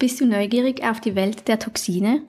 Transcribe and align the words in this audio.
Bist 0.00 0.20
du 0.20 0.26
neugierig 0.26 0.84
auf 0.84 1.00
die 1.00 1.16
Welt 1.16 1.48
der 1.48 1.58
Toxine? 1.58 2.22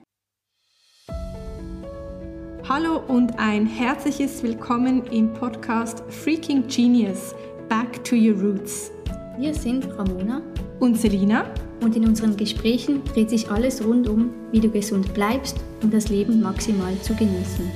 Hallo 2.68 3.00
und 3.06 3.38
ein 3.38 3.64
herzliches 3.64 4.42
Willkommen 4.42 5.06
im 5.06 5.32
Podcast 5.32 6.02
Freaking 6.08 6.66
Genius 6.66 7.32
Back 7.68 8.02
to 8.02 8.16
Your 8.16 8.36
Roots. 8.40 8.90
Wir 9.38 9.54
sind 9.54 9.86
Ramona 9.96 10.42
und 10.80 10.98
Selina 10.98 11.44
und 11.80 11.94
in 11.94 12.08
unseren 12.08 12.36
Gesprächen 12.36 13.04
dreht 13.04 13.30
sich 13.30 13.48
alles 13.48 13.86
rund 13.86 14.08
um, 14.08 14.34
wie 14.50 14.58
du 14.58 14.68
gesund 14.68 15.14
bleibst 15.14 15.56
und 15.80 15.94
das 15.94 16.08
Leben 16.08 16.42
maximal 16.42 17.00
zu 17.02 17.14
genießen. 17.14 17.70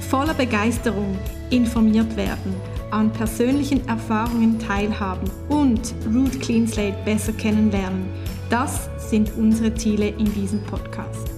Voller 0.00 0.34
Begeisterung 0.34 1.16
informiert 1.48 2.14
werden, 2.14 2.54
an 2.90 3.10
persönlichen 3.10 3.88
Erfahrungen 3.88 4.58
teilhaben 4.58 5.30
und 5.48 5.94
Root 6.14 6.38
Clean 6.42 6.68
Slate 6.68 6.98
besser 7.06 7.32
kennenlernen. 7.32 8.04
Das 8.50 8.90
sind 9.08 9.36
unsere 9.36 9.72
Ziele 9.74 10.08
in 10.08 10.24
diesem 10.24 10.60
Podcast. 10.64 11.30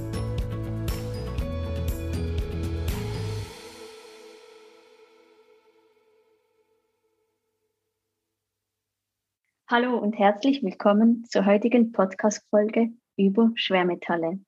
Hallo 9.68 9.98
und 9.98 10.18
herzlich 10.18 10.62
willkommen 10.62 11.27
zur 11.28 11.45
heutigen 11.45 11.92
Podcast-Folge 11.92 12.92
über 13.18 13.51
Schwermetalle. 13.56 14.40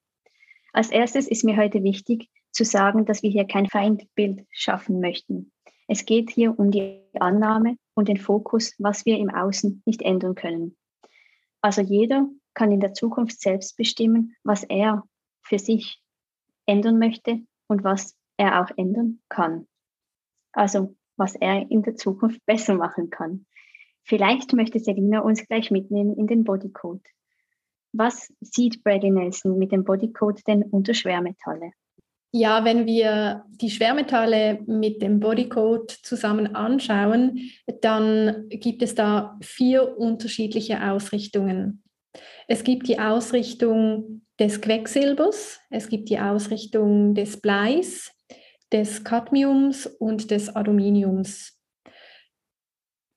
Als 0.73 0.89
erstes 0.89 1.27
ist 1.27 1.43
mir 1.43 1.57
heute 1.57 1.83
wichtig 1.83 2.31
zu 2.51 2.63
sagen, 2.65 3.05
dass 3.05 3.21
wir 3.21 3.29
hier 3.29 3.45
kein 3.45 3.67
Feindbild 3.67 4.43
schaffen 4.49 4.99
möchten. 4.99 5.51
Es 5.87 6.07
geht 6.07 6.31
hier 6.31 6.57
um 6.57 6.71
die 6.71 6.99
Annahme 7.19 7.77
und 7.93 8.07
den 8.07 8.17
Fokus, 8.17 8.73
was 8.79 9.05
wir 9.05 9.19
im 9.19 9.29
Außen 9.29 9.83
nicht 9.85 10.01
ändern 10.01 10.33
können. 10.33 10.75
Also 11.61 11.81
jeder 11.81 12.27
kann 12.55 12.71
in 12.71 12.79
der 12.79 12.93
Zukunft 12.93 13.39
selbst 13.39 13.77
bestimmen, 13.77 14.35
was 14.43 14.63
er 14.63 15.03
für 15.43 15.59
sich 15.59 16.01
ändern 16.65 16.97
möchte 16.97 17.41
und 17.67 17.83
was 17.83 18.15
er 18.37 18.61
auch 18.61 18.71
ändern 18.77 19.19
kann. 19.29 19.67
Also 20.51 20.95
was 21.17 21.35
er 21.35 21.69
in 21.69 21.83
der 21.83 21.95
Zukunft 21.95 22.45
besser 22.45 22.75
machen 22.75 23.09
kann. 23.09 23.45
Vielleicht 24.03 24.53
möchte 24.53 24.79
Selina 24.79 25.19
uns 25.19 25.45
gleich 25.47 25.71
mitnehmen 25.71 26.17
in 26.17 26.27
den 26.27 26.43
Bodycode. 26.43 27.05
Was 27.93 28.33
sieht 28.41 28.83
Brady 28.83 29.09
Nelson 29.09 29.57
mit 29.57 29.71
dem 29.71 29.83
Bodycode 29.83 30.45
denn 30.47 30.63
unter 30.63 30.93
Schwermetalle? 30.93 31.71
Ja, 32.33 32.65
wenn 32.65 32.85
wir 32.85 33.45
die 33.61 33.69
Schwermetalle 33.69 34.59
mit 34.67 35.01
dem 35.01 35.21
Bodycode 35.21 35.89
zusammen 35.89 36.53
anschauen, 36.53 37.39
dann 37.79 38.49
gibt 38.49 38.81
es 38.81 38.93
da 38.93 39.39
vier 39.41 39.97
unterschiedliche 39.97 40.83
Ausrichtungen. 40.83 41.84
Es 42.47 42.63
gibt 42.63 42.87
die 42.87 42.99
Ausrichtung 42.99 44.21
des 44.39 44.61
Quecksilbers, 44.61 45.59
es 45.69 45.89
gibt 45.89 46.09
die 46.09 46.19
Ausrichtung 46.19 47.13
des 47.15 47.39
Bleis, 47.39 48.11
des 48.71 49.03
Cadmiums 49.03 49.87
und 49.87 50.31
des 50.31 50.49
Aluminiums. 50.49 51.55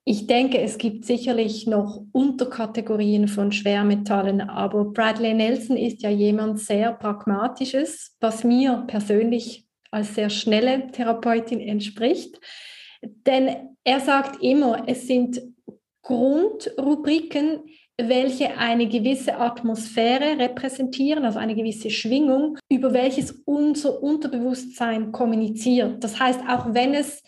Ich 0.05 0.25
denke, 0.25 0.59
es 0.59 0.77
gibt 0.79 1.05
sicherlich 1.05 1.67
noch 1.67 2.03
Unterkategorien 2.13 3.27
von 3.27 3.51
Schwermetallen, 3.51 4.41
aber 4.41 4.85
Bradley 4.85 5.33
Nelson 5.33 5.77
ist 5.77 6.01
ja 6.01 6.09
jemand 6.09 6.59
sehr 6.59 6.93
pragmatisches, 6.93 8.17
was 8.19 8.43
mir 8.43 8.85
persönlich 8.87 9.67
als 9.91 10.15
sehr 10.15 10.29
schnelle 10.29 10.87
Therapeutin 10.91 11.59
entspricht. 11.59 12.39
Denn 13.01 13.75
er 13.83 13.99
sagt 13.99 14.41
immer, 14.41 14.83
es 14.87 15.05
sind 15.05 15.41
Grundrubriken, 16.01 17.61
welche 18.07 18.57
eine 18.57 18.87
gewisse 18.87 19.37
Atmosphäre 19.37 20.39
repräsentieren, 20.39 21.25
also 21.25 21.39
eine 21.39 21.55
gewisse 21.55 21.89
Schwingung, 21.89 22.57
über 22.69 22.93
welches 22.93 23.31
unser 23.45 24.01
Unterbewusstsein 24.01 25.11
kommuniziert. 25.11 26.03
Das 26.03 26.19
heißt, 26.19 26.41
auch 26.47 26.73
wenn 26.73 26.93
es 26.93 27.21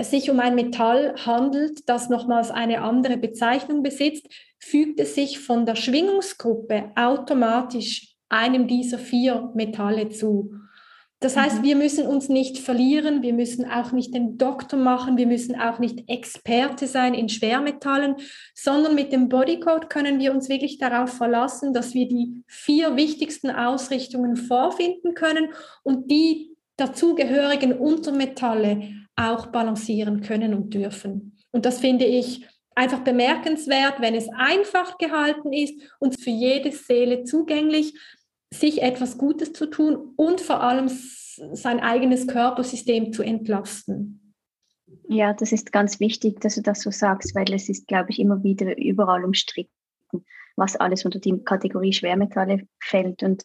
sich 0.00 0.30
um 0.30 0.40
ein 0.40 0.54
Metall 0.54 1.14
handelt, 1.26 1.88
das 1.88 2.08
nochmals 2.08 2.50
eine 2.50 2.82
andere 2.82 3.16
Bezeichnung 3.16 3.82
besitzt, 3.82 4.26
fügt 4.58 5.00
es 5.00 5.14
sich 5.14 5.38
von 5.40 5.66
der 5.66 5.74
Schwingungsgruppe 5.74 6.92
automatisch 6.94 8.14
einem 8.28 8.66
dieser 8.66 8.98
vier 8.98 9.50
Metalle 9.54 10.08
zu. 10.08 10.54
Das 11.22 11.36
heißt, 11.36 11.60
mhm. 11.60 11.62
wir 11.62 11.76
müssen 11.76 12.06
uns 12.06 12.28
nicht 12.28 12.58
verlieren, 12.58 13.22
wir 13.22 13.32
müssen 13.32 13.64
auch 13.64 13.92
nicht 13.92 14.12
den 14.12 14.38
Doktor 14.38 14.76
machen, 14.76 15.16
wir 15.16 15.28
müssen 15.28 15.58
auch 15.58 15.78
nicht 15.78 16.08
Experte 16.08 16.86
sein 16.86 17.14
in 17.14 17.28
Schwermetallen, 17.28 18.16
sondern 18.54 18.96
mit 18.96 19.12
dem 19.12 19.28
Bodycode 19.28 19.88
können 19.88 20.18
wir 20.18 20.34
uns 20.34 20.48
wirklich 20.48 20.78
darauf 20.78 21.10
verlassen, 21.10 21.72
dass 21.72 21.94
wir 21.94 22.08
die 22.08 22.42
vier 22.48 22.96
wichtigsten 22.96 23.50
Ausrichtungen 23.50 24.36
vorfinden 24.36 25.14
können 25.14 25.50
und 25.84 26.10
die 26.10 26.56
dazugehörigen 26.76 27.72
Untermetalle 27.72 28.88
auch 29.14 29.46
balancieren 29.46 30.22
können 30.22 30.54
und 30.54 30.74
dürfen. 30.74 31.38
Und 31.52 31.66
das 31.66 31.80
finde 31.80 32.04
ich 32.04 32.46
einfach 32.74 33.00
bemerkenswert, 33.00 34.00
wenn 34.00 34.14
es 34.14 34.28
einfach 34.30 34.98
gehalten 34.98 35.52
ist 35.52 35.74
und 36.00 36.20
für 36.20 36.30
jede 36.30 36.72
Seele 36.72 37.22
zugänglich 37.22 37.94
sich 38.52 38.82
etwas 38.82 39.18
Gutes 39.18 39.52
zu 39.52 39.66
tun 39.66 40.12
und 40.16 40.40
vor 40.40 40.62
allem 40.62 40.88
sein 40.88 41.80
eigenes 41.80 42.26
Körpersystem 42.26 43.12
zu 43.12 43.22
entlasten. 43.22 44.34
Ja, 45.08 45.32
das 45.32 45.52
ist 45.52 45.72
ganz 45.72 46.00
wichtig, 46.00 46.40
dass 46.40 46.56
du 46.56 46.62
das 46.62 46.82
so 46.82 46.90
sagst, 46.90 47.34
weil 47.34 47.52
es 47.52 47.68
ist, 47.68 47.86
glaube 47.86 48.10
ich, 48.10 48.18
immer 48.18 48.42
wieder 48.42 48.76
überall 48.76 49.24
umstritten, 49.24 49.72
was 50.56 50.76
alles 50.76 51.04
unter 51.04 51.18
die 51.18 51.42
Kategorie 51.44 51.92
Schwermetalle 51.92 52.66
fällt. 52.80 53.22
Und 53.22 53.42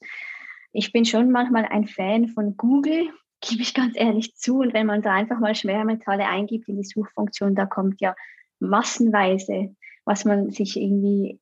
ich 0.74 0.92
bin 0.92 1.06
schon 1.06 1.32
manchmal 1.32 1.66
ein 1.66 1.88
Fan 1.88 2.28
von 2.28 2.58
Google, 2.58 3.10
gebe 3.42 3.62
ich 3.62 3.74
ganz 3.74 3.96
ehrlich 3.96 4.36
zu. 4.36 4.60
Und 4.60 4.74
wenn 4.74 4.88
man 4.88 5.02
da 5.02 5.14
einfach 5.14 5.40
mal 5.40 5.56
Schwermetalle 5.56 6.26
eingibt 6.26 6.68
in 6.68 6.78
die 6.78 6.84
Suchfunktion, 6.84 7.56
da 7.56 7.66
kommt 7.66 8.02
ja 8.02 8.16
massenweise, 8.60 9.76
was 10.06 10.26
man 10.26 10.52
sich 10.52 10.76
irgendwie 10.76 11.40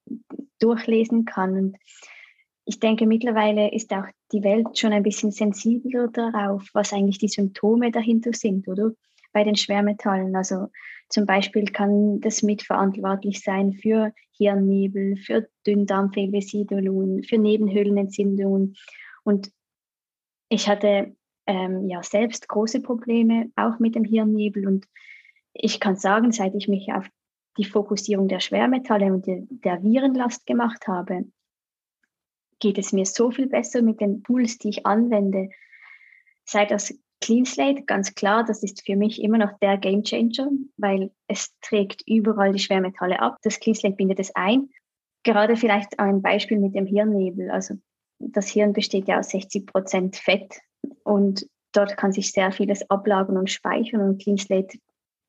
durchlesen 0.59 1.25
kann. 1.25 1.57
Und 1.57 1.77
ich 2.65 2.79
denke, 2.79 3.05
mittlerweile 3.05 3.71
ist 3.71 3.93
auch 3.93 4.05
die 4.31 4.43
Welt 4.43 4.77
schon 4.77 4.91
ein 4.91 5.03
bisschen 5.03 5.31
sensibler 5.31 6.07
darauf, 6.07 6.67
was 6.73 6.93
eigentlich 6.93 7.19
die 7.19 7.27
Symptome 7.27 7.91
dahinter 7.91 8.33
sind, 8.33 8.67
oder? 8.67 8.91
Bei 9.31 9.43
den 9.43 9.55
Schwermetallen. 9.55 10.35
Also 10.35 10.67
zum 11.09 11.27
Beispiel 11.27 11.65
kann 11.65 12.19
das 12.21 12.41
mitverantwortlich 12.41 13.41
sein 13.41 13.73
für 13.73 14.13
Hirnnebel, 14.31 15.17
für 15.17 15.47
Dünndarmfehlbesiedelungen, 15.67 17.23
für 17.23 17.37
Nebenhöhlenentzündungen. 17.37 18.75
Und 19.23 19.51
ich 20.49 20.67
hatte 20.67 21.15
ähm, 21.45 21.87
ja 21.87 22.01
selbst 22.01 22.47
große 22.47 22.81
Probleme, 22.81 23.51
auch 23.55 23.77
mit 23.77 23.93
dem 23.93 24.05
Hirnnebel. 24.05 24.67
Und 24.67 24.87
ich 25.53 25.79
kann 25.79 25.97
sagen, 25.97 26.31
seit 26.31 26.55
ich 26.55 26.67
mich 26.67 26.91
auf 26.91 27.07
die 27.57 27.65
Fokussierung 27.65 28.27
der 28.27 28.39
Schwermetalle 28.39 29.13
und 29.13 29.27
der 29.27 29.83
Virenlast 29.83 30.47
gemacht 30.47 30.87
habe, 30.87 31.25
geht 32.59 32.77
es 32.77 32.93
mir 32.93 33.05
so 33.05 33.31
viel 33.31 33.47
besser 33.47 33.81
mit 33.81 34.01
den 34.01 34.23
Tools, 34.23 34.57
die 34.57 34.69
ich 34.69 34.85
anwende. 34.85 35.49
Sei 36.45 36.65
das 36.65 36.93
Clean 37.21 37.45
Slate, 37.45 37.83
ganz 37.83 38.13
klar, 38.13 38.43
das 38.43 38.61
ist 38.61 38.85
für 38.85 38.95
mich 38.95 39.21
immer 39.21 39.37
noch 39.37 39.57
der 39.59 39.77
Game 39.77 40.03
Changer, 40.03 40.49
weil 40.77 41.11
es 41.27 41.55
trägt 41.61 42.03
überall 42.07 42.51
die 42.51 42.59
Schwermetalle 42.59 43.19
ab. 43.19 43.37
Das 43.43 43.59
Clean 43.59 43.75
Slate 43.75 43.95
bindet 43.95 44.19
es 44.19 44.35
ein. 44.35 44.69
Gerade 45.23 45.55
vielleicht 45.55 45.99
ein 45.99 46.21
Beispiel 46.21 46.59
mit 46.59 46.75
dem 46.75 46.85
Hirnnebel. 46.85 47.49
Also 47.49 47.75
das 48.19 48.47
Hirn 48.49 48.73
besteht 48.73 49.07
ja 49.07 49.19
aus 49.19 49.29
60 49.29 49.65
Prozent 49.65 50.15
Fett 50.15 50.59
und 51.03 51.47
dort 51.73 51.97
kann 51.97 52.11
sich 52.11 52.31
sehr 52.31 52.51
vieles 52.51 52.89
ablagern 52.89 53.37
und 53.37 53.49
speichern 53.49 54.01
und 54.01 54.21
Clean 54.21 54.37
Slate 54.37 54.77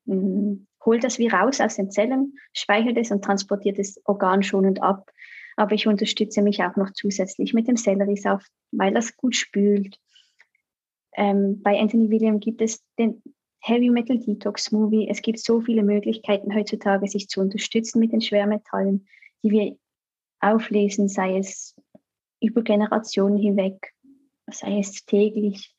mh, 0.05 0.57
holt 0.85 1.03
das 1.03 1.19
wie 1.19 1.27
raus 1.27 1.59
aus 1.59 1.75
den 1.75 1.91
Zellen, 1.91 2.37
speichert 2.53 2.97
es 2.97 3.11
und 3.11 3.23
transportiert 3.23 3.79
es 3.79 3.99
organschonend 4.05 4.81
ab. 4.81 5.11
Aber 5.57 5.73
ich 5.73 5.87
unterstütze 5.87 6.41
mich 6.41 6.63
auch 6.63 6.75
noch 6.77 6.91
zusätzlich 6.93 7.53
mit 7.53 7.67
dem 7.67 7.75
Selleriesaft, 7.75 8.49
weil 8.71 8.93
das 8.93 9.17
gut 9.17 9.35
spült. 9.35 9.99
Ähm, 11.15 11.61
bei 11.63 11.79
Anthony 11.79 12.09
William 12.09 12.39
gibt 12.39 12.61
es 12.61 12.85
den 12.97 13.21
Heavy 13.59 13.89
Metal 13.89 14.19
Detox 14.19 14.71
Movie. 14.71 15.09
Es 15.09 15.21
gibt 15.21 15.39
so 15.39 15.59
viele 15.59 15.83
Möglichkeiten 15.83 16.55
heutzutage, 16.55 17.07
sich 17.07 17.27
zu 17.27 17.41
unterstützen 17.41 17.99
mit 17.99 18.13
den 18.13 18.21
Schwermetallen, 18.21 19.07
die 19.43 19.51
wir 19.51 19.77
auflesen, 20.39 21.09
sei 21.09 21.37
es 21.37 21.75
über 22.39 22.61
Generationen 22.61 23.37
hinweg, 23.37 23.93
sei 24.49 24.79
es 24.79 25.05
täglich. 25.05 25.73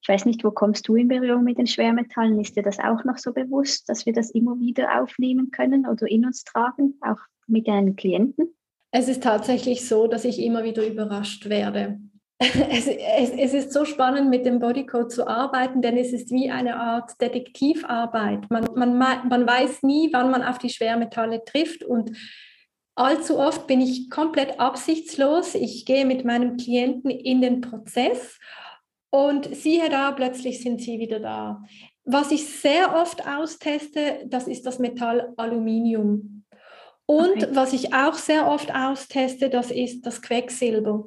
Ich 0.00 0.08
weiß 0.08 0.26
nicht, 0.26 0.44
wo 0.44 0.52
kommst 0.52 0.86
du 0.86 0.94
in 0.94 1.08
Berührung 1.08 1.44
mit 1.44 1.58
den 1.58 1.66
Schwermetallen? 1.66 2.40
Ist 2.40 2.56
dir 2.56 2.62
das 2.62 2.78
auch 2.78 3.04
noch 3.04 3.18
so 3.18 3.32
bewusst, 3.32 3.88
dass 3.88 4.06
wir 4.06 4.12
das 4.12 4.30
immer 4.30 4.58
wieder 4.58 5.00
aufnehmen 5.00 5.50
können 5.50 5.86
oder 5.86 6.08
in 6.08 6.24
uns 6.24 6.44
tragen, 6.44 6.98
auch 7.00 7.18
mit 7.48 7.66
deinen 7.68 7.96
Klienten? 7.96 8.54
Es 8.94 9.08
ist 9.08 9.22
tatsächlich 9.22 9.88
so, 9.88 10.06
dass 10.06 10.24
ich 10.24 10.38
immer 10.38 10.64
wieder 10.64 10.86
überrascht 10.86 11.48
werde. 11.48 11.98
Es, 12.70 12.88
es, 12.88 13.30
es, 13.30 13.54
ist 13.54 13.72
so 13.72 13.84
spannend, 13.84 14.28
mit 14.28 14.44
dem 14.44 14.58
Bodycode 14.58 15.12
zu 15.12 15.28
arbeiten, 15.28 15.80
denn 15.80 15.96
es 15.96 16.12
ist 16.12 16.32
wie 16.32 16.50
eine 16.50 16.76
Art 16.76 17.12
Detektivarbeit. 17.20 18.50
Man, 18.50 18.66
man, 18.74 18.98
man 18.98 19.46
weiß 19.46 19.84
nie, 19.84 20.08
wann 20.12 20.30
man 20.30 20.42
auf 20.42 20.58
die 20.58 20.70
Schwermetalle 20.70 21.44
trifft 21.44 21.84
und 21.84 22.10
allzu 22.96 23.38
oft 23.38 23.68
bin 23.68 23.80
ich 23.80 24.10
komplett 24.10 24.58
absichtslos. 24.58 25.54
Ich 25.54 25.86
gehe 25.86 26.04
mit 26.04 26.24
meinem 26.24 26.56
Klienten 26.56 27.10
in 27.10 27.40
den 27.40 27.60
Prozess 27.60 28.40
und 29.10 29.54
siehe 29.54 29.88
da, 29.88 30.10
plötzlich 30.10 30.60
sind 30.62 30.80
sie 30.80 30.98
wieder 30.98 31.20
da. 31.20 31.62
Was 32.04 32.32
ich 32.32 32.44
sehr 32.44 32.96
oft 32.96 33.24
austeste, 33.24 34.24
das 34.26 34.48
ist 34.48 34.66
das 34.66 34.80
Metall 34.80 35.32
Aluminium. 35.36 36.41
Und 37.06 37.42
okay. 37.42 37.48
was 37.52 37.72
ich 37.72 37.92
auch 37.94 38.14
sehr 38.14 38.46
oft 38.48 38.74
austeste, 38.74 39.50
das 39.50 39.70
ist 39.70 40.06
das 40.06 40.22
Quecksilber. 40.22 41.04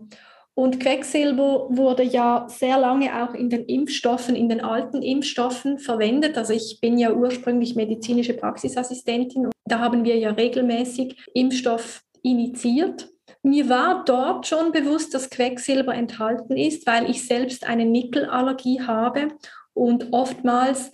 Und 0.58 0.80
Quecksilber 0.80 1.68
wurde 1.70 2.04
ja 2.04 2.48
sehr 2.48 2.80
lange 2.80 3.24
auch 3.24 3.34
in 3.34 3.50
den 3.50 3.66
Impfstoffen, 3.66 4.38
in 4.38 4.48
den 4.48 4.62
alten 4.62 5.02
Impfstoffen 5.02 5.80
verwendet. 5.80 6.38
Also 6.38 6.54
ich 6.54 6.80
bin 6.82 6.98
ja 6.98 7.12
ursprünglich 7.12 7.76
medizinische 7.76 8.34
Praxisassistentin 8.34 9.48
und 9.48 9.54
da 9.66 9.80
haben 9.80 10.06
wir 10.06 10.18
ja 10.18 10.32
regelmäßig 10.32 11.18
Impfstoff 11.34 12.04
initiiert. 12.24 13.10
Mir 13.44 13.68
war 13.68 14.06
dort 14.06 14.48
schon 14.48 14.72
bewusst, 14.72 15.14
dass 15.14 15.30
Quecksilber 15.30 15.94
enthalten 15.94 16.56
ist, 16.56 16.88
weil 16.88 17.10
ich 17.10 17.28
selbst 17.28 17.68
eine 17.68 17.86
Nickelallergie 17.86 18.82
habe 18.82 19.28
und 19.74 20.14
oftmals 20.14 20.92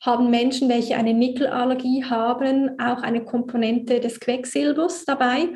haben 0.00 0.30
Menschen, 0.30 0.68
welche 0.68 0.96
eine 0.96 1.12
Nickelallergie 1.12 2.04
haben, 2.04 2.78
auch 2.80 3.02
eine 3.02 3.24
Komponente 3.24 4.00
des 4.00 4.18
Quecksilbers 4.18 5.04
dabei. 5.04 5.50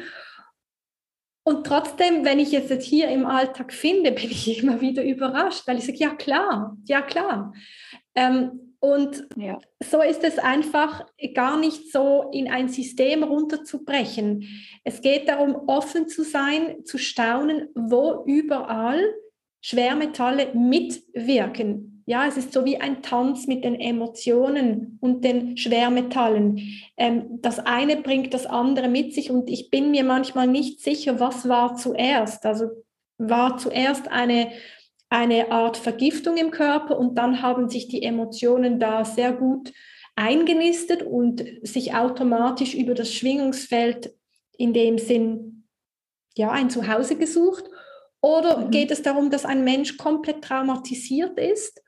Und 1.47 1.67
trotzdem, 1.67 2.25
wenn 2.25 2.39
ich 2.39 2.55
es 2.55 2.69
jetzt 2.69 2.85
hier 2.85 3.09
im 3.09 3.27
Alltag 3.27 3.73
finde, 3.73 4.13
bin 4.13 4.31
ich 4.31 4.63
immer 4.63 4.81
wieder 4.81 5.03
überrascht, 5.03 5.67
weil 5.67 5.79
ich 5.79 5.87
sage, 5.87 5.99
ja 5.99 6.15
klar, 6.15 6.77
ja 6.85 7.03
klar. 7.03 7.53
Ähm, 8.15 8.61
und 8.81 9.27
ja. 9.37 9.59
so 9.83 10.03
ist 10.03 10.25
es 10.25 10.39
einfach 10.39 11.07
gar 11.33 11.59
nicht 11.59 11.91
so 11.91 12.29
in 12.33 12.51
ein 12.51 12.69
System 12.69 13.23
runterzubrechen. 13.23 14.47
Es 14.85 15.01
geht 15.01 15.27
darum, 15.27 15.57
offen 15.69 16.07
zu 16.07 16.23
sein, 16.23 16.85
zu 16.85 16.99
staunen, 16.99 17.69
wo 17.75 18.25
überall 18.27 19.03
Schwermetalle 19.63 20.55
mitwirken 20.55 21.94
ja, 22.07 22.27
es 22.27 22.37
ist 22.37 22.53
so 22.53 22.65
wie 22.65 22.79
ein 22.79 23.03
Tanz 23.03 23.47
mit 23.47 23.65
den 23.65 23.81
Emotionen 23.81 24.99
und 25.01 25.25
den 25.25 25.57
Schwermetallen. 25.57 26.61
Ähm, 26.97 27.41
das 27.41 27.59
eine 27.61 27.97
bringt 27.97 28.35
das 28.35 28.47
andere 28.47 28.89
mit 28.89 29.15
sich 29.15 29.31
und 29.31 29.49
ich 29.49 29.71
bin 29.71 29.91
mir 29.91 30.05
manchmal 30.05 30.47
nicht 30.47 30.81
sicher, 30.81 31.19
was 31.19 31.49
war 31.49 31.77
zuerst. 31.77 32.45
Also 32.45 32.69
war 33.17 33.57
zuerst 33.57 34.09
eine, 34.09 34.51
eine 35.09 35.51
Art 35.51 35.79
Vergiftung 35.79 36.37
im 36.37 36.51
Körper 36.51 36.99
und 36.99 37.17
dann 37.17 37.41
haben 37.41 37.71
sich 37.71 37.89
die 37.89 38.03
Emotionen 38.03 38.79
da 38.79 39.05
sehr 39.05 39.33
gut 39.33 39.73
eingenistet 40.15 41.03
und 41.03 41.43
sich 41.63 41.95
automatisch 41.95 42.75
über 42.75 42.95
das 42.95 43.13
Schwingungsfeld 43.15 44.15
in 44.57 44.75
dem 44.75 44.99
Sinn 44.99 45.65
ja 46.37 46.51
ein 46.51 46.69
Zuhause 46.69 47.17
gesucht. 47.17 47.65
Oder 48.21 48.59
mhm. 48.59 48.71
geht 48.71 48.91
es 48.91 49.01
darum, 49.01 49.31
dass 49.31 49.47
ein 49.47 49.65
Mensch 49.65 49.97
komplett 49.97 50.43
traumatisiert 50.43 51.39
ist 51.39 51.84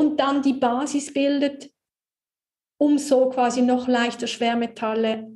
und 0.00 0.18
dann 0.18 0.40
die 0.40 0.54
Basis 0.54 1.12
bildet, 1.12 1.70
um 2.78 2.96
so 2.96 3.28
quasi 3.28 3.60
noch 3.60 3.86
leichter 3.86 4.26
Schwermetalle 4.26 5.30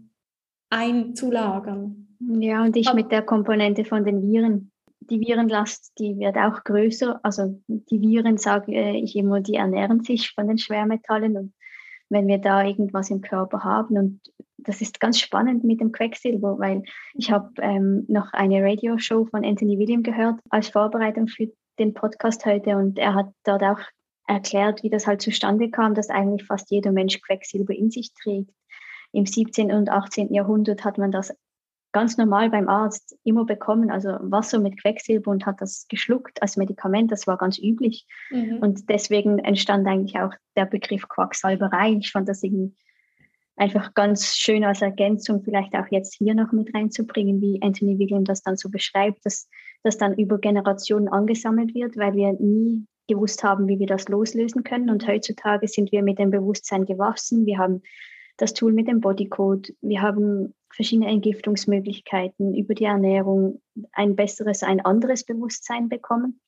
einzulagern. 0.71 2.17
Ja, 2.19 2.65
und 2.65 2.75
ich 2.75 2.89
Aber, 2.89 2.97
mit 2.97 3.13
der 3.13 3.21
Komponente 3.21 3.85
von 3.85 4.07
den 4.07 4.23
Viren. 4.23 4.73
Die 5.01 5.21
Virenlast, 5.21 5.93
die 5.99 6.17
wird 6.19 6.39
auch 6.39 6.65
größer. 6.65 7.21
Also 7.23 7.61
die 7.69 8.01
Viren, 8.01 8.39
sage 8.39 8.73
ich 8.93 9.15
immer, 9.17 9.43
die 9.43 9.57
ernähren 9.57 10.03
sich 10.03 10.31
von 10.31 10.49
den 10.49 10.57
Schwermetallen. 10.57 11.37
Und 11.37 11.53
wenn 12.09 12.27
wir 12.27 12.39
da 12.39 12.65
irgendwas 12.65 13.11
im 13.11 13.21
Körper 13.21 13.65
haben, 13.65 13.99
und 13.99 14.21
das 14.57 14.81
ist 14.81 14.99
ganz 14.99 15.21
spannend 15.21 15.63
mit 15.63 15.83
dem 15.83 15.93
Quecksilber, 15.93 16.59
weil 16.59 16.85
ich 17.13 17.31
habe 17.31 17.51
ähm, 17.61 18.07
noch 18.09 18.33
eine 18.33 18.63
Radioshow 18.63 19.27
von 19.27 19.45
Anthony 19.45 19.79
William 19.79 20.03
gehört 20.03 20.41
als 20.49 20.71
Vorbereitung 20.71 21.29
für 21.29 21.53
den 21.79 21.93
Podcast 21.93 22.47
heute 22.47 22.79
und 22.79 22.99
er 22.99 23.15
hat 23.15 23.31
dort 23.45 23.63
auch 23.63 23.81
erklärt, 24.27 24.83
wie 24.83 24.91
das 24.91 25.07
halt 25.07 25.23
zustande 25.23 25.71
kam, 25.71 25.95
dass 25.95 26.11
eigentlich 26.11 26.47
fast 26.47 26.71
jeder 26.71 26.93
Mensch 26.93 27.21
Quecksilber 27.21 27.75
in 27.75 27.91
sich 27.91 28.13
trägt. 28.15 28.51
Im 29.13 29.27
17. 29.27 29.71
und 29.71 29.91
18. 29.91 30.33
Jahrhundert 30.33 30.85
hat 30.85 30.99
man 30.99 31.13
das 31.13 31.33
ganz 31.93 32.19
normal 32.19 32.51
beim 32.51 32.69
Arzt 32.69 33.17
immer 33.23 33.47
bekommen, 33.47 33.91
also 33.91 34.09
Wasser 34.21 34.59
mit 34.59 34.81
Quecksilber 34.83 35.31
und 35.31 35.47
hat 35.47 35.61
das 35.61 35.87
geschluckt 35.89 36.43
als 36.43 36.57
Medikament, 36.57 37.13
das 37.13 37.27
war 37.29 37.39
ganz 37.39 37.57
üblich. 37.59 38.07
Mhm. 38.31 38.59
Und 38.61 38.91
deswegen 38.91 39.39
entstand 39.39 39.87
eigentlich 39.87 40.19
auch 40.19 40.33
der 40.57 40.67
Begriff 40.67 41.09
Quacksalberei. 41.09 41.93
Ich 41.93 42.11
fand 42.11 42.29
das 42.29 42.43
irgendwie 42.43 42.75
einfach 43.57 43.95
ganz 43.95 44.35
schön 44.37 44.65
als 44.65 44.83
Ergänzung, 44.83 45.43
vielleicht 45.45 45.75
auch 45.77 45.87
jetzt 45.91 46.17
hier 46.17 46.35
noch 46.35 46.51
mit 46.51 46.75
reinzubringen, 46.75 47.41
wie 47.41 47.63
Anthony 47.63 47.99
William 47.99 48.25
das 48.25 48.43
dann 48.43 48.57
so 48.57 48.69
beschreibt, 48.69 49.25
dass 49.25 49.49
das 49.85 49.97
dann 49.97 50.15
über 50.15 50.39
Generationen 50.39 51.09
angesammelt 51.09 51.75
wird, 51.75 51.97
weil 51.97 52.15
wir 52.15 52.33
nie 52.33 52.87
gewusst 53.07 53.45
haben, 53.45 53.69
wie 53.69 53.79
wir 53.79 53.87
das 53.87 54.09
loslösen 54.09 54.65
können. 54.65 54.91
Und 54.91 55.07
heutzutage 55.07 55.69
sind 55.69 55.93
wir 55.93 56.03
mit 56.03 56.19
dem 56.19 56.31
Bewusstsein 56.31 56.87
gewachsen. 56.87 57.47
Wir 57.47 57.59
haben 57.59 57.83
das 58.37 58.55
Tool 58.55 58.73
mit 58.73 58.89
dem 58.89 59.01
Bodycode. 59.01 59.75
Wir 59.81 60.03
haben 60.03 60.55
verschiedene 60.71 61.11
Entgiftungsmöglichkeiten 61.11 62.55
über 62.55 62.75
die 62.75 62.85
Ernährung, 62.85 63.63
ein 63.93 64.17
besseres, 64.17 64.63
ein 64.63 64.81
anderes 64.81 65.25
Bewusstsein 65.25 65.89
bekommen, 65.89 66.41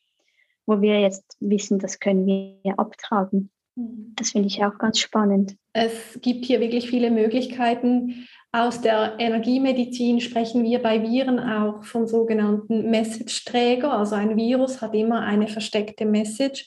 wo 0.67 0.81
wir 0.81 1.01
jetzt 1.01 1.37
wissen, 1.41 1.79
das 1.79 2.01
können 2.01 2.27
wir 2.27 2.79
abtragen. 2.79 3.51
Das 3.77 4.31
finde 4.31 4.49
ich 4.49 4.65
auch 4.65 4.79
ganz 4.79 4.99
spannend. 4.99 5.55
Es 5.73 6.19
gibt 6.23 6.47
hier 6.47 6.61
wirklich 6.61 6.89
viele 6.89 7.11
Möglichkeiten, 7.11 8.27
aus 8.59 8.81
der 8.81 9.17
Energiemedizin 9.19 10.19
sprechen 10.19 10.65
wir 10.65 10.81
bei 10.81 11.03
Viren 11.03 11.39
auch 11.39 11.85
von 11.85 12.07
sogenannten 12.07 12.91
Message-Träger. 12.91 13.93
Also 13.93 14.15
ein 14.15 14.35
Virus 14.37 14.81
hat 14.81 14.95
immer 14.95 15.21
eine 15.21 15.47
versteckte 15.47 16.07
Message. 16.07 16.67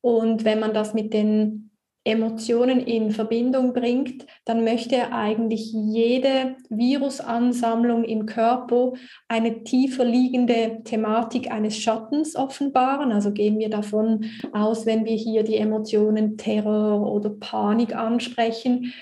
Und 0.00 0.44
wenn 0.44 0.58
man 0.58 0.74
das 0.74 0.94
mit 0.94 1.14
den 1.14 1.67
Emotionen 2.08 2.80
in 2.80 3.10
Verbindung 3.10 3.72
bringt, 3.72 4.26
dann 4.44 4.64
möchte 4.64 5.12
eigentlich 5.12 5.72
jede 5.72 6.56
Virusansammlung 6.70 8.04
im 8.04 8.26
Körper 8.26 8.94
eine 9.28 9.62
tiefer 9.62 10.04
liegende 10.04 10.80
Thematik 10.84 11.50
eines 11.50 11.78
Schattens 11.78 12.34
offenbaren. 12.34 13.12
Also 13.12 13.32
gehen 13.32 13.58
wir 13.58 13.68
davon 13.68 14.24
aus, 14.52 14.86
wenn 14.86 15.04
wir 15.04 15.16
hier 15.16 15.42
die 15.42 15.56
Emotionen 15.56 16.36
Terror 16.36 17.12
oder 17.12 17.30
Panik 17.30 17.94
ansprechen, 17.94 18.92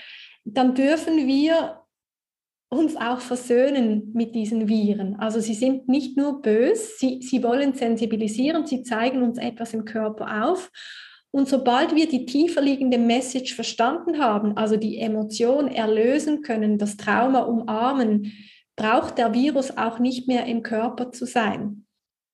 dann 0.43 0.75
dürfen 0.75 1.27
wir 1.27 1.81
uns 2.69 2.97
auch 2.97 3.21
versöhnen 3.21 4.11
mit 4.13 4.35
diesen 4.35 4.67
Viren. 4.67 5.15
Also 5.15 5.39
sie 5.39 5.53
sind 5.53 5.87
nicht 5.87 6.17
nur 6.17 6.41
böse, 6.41 6.97
sie, 6.97 7.21
sie 7.21 7.41
wollen 7.41 7.73
sensibilisieren, 7.73 8.65
sie 8.65 8.83
zeigen 8.83 9.23
uns 9.23 9.37
etwas 9.37 9.73
im 9.73 9.85
Körper 9.85 10.43
auf. 10.43 10.69
Und 11.31 11.47
sobald 11.49 11.95
wir 11.95 12.07
die 12.07 12.25
tiefer 12.25 12.61
liegende 12.61 12.97
Message 12.97 13.53
verstanden 13.53 14.19
haben, 14.19 14.57
also 14.57 14.77
die 14.77 14.97
Emotion 14.97 15.67
erlösen 15.67 16.41
können, 16.41 16.77
das 16.77 16.97
Trauma 16.97 17.41
umarmen, 17.41 18.33
braucht 18.75 19.17
der 19.17 19.33
Virus 19.33 19.75
auch 19.77 19.99
nicht 19.99 20.27
mehr 20.27 20.45
im 20.45 20.63
Körper 20.63 21.11
zu 21.11 21.25
sein. 21.25 21.85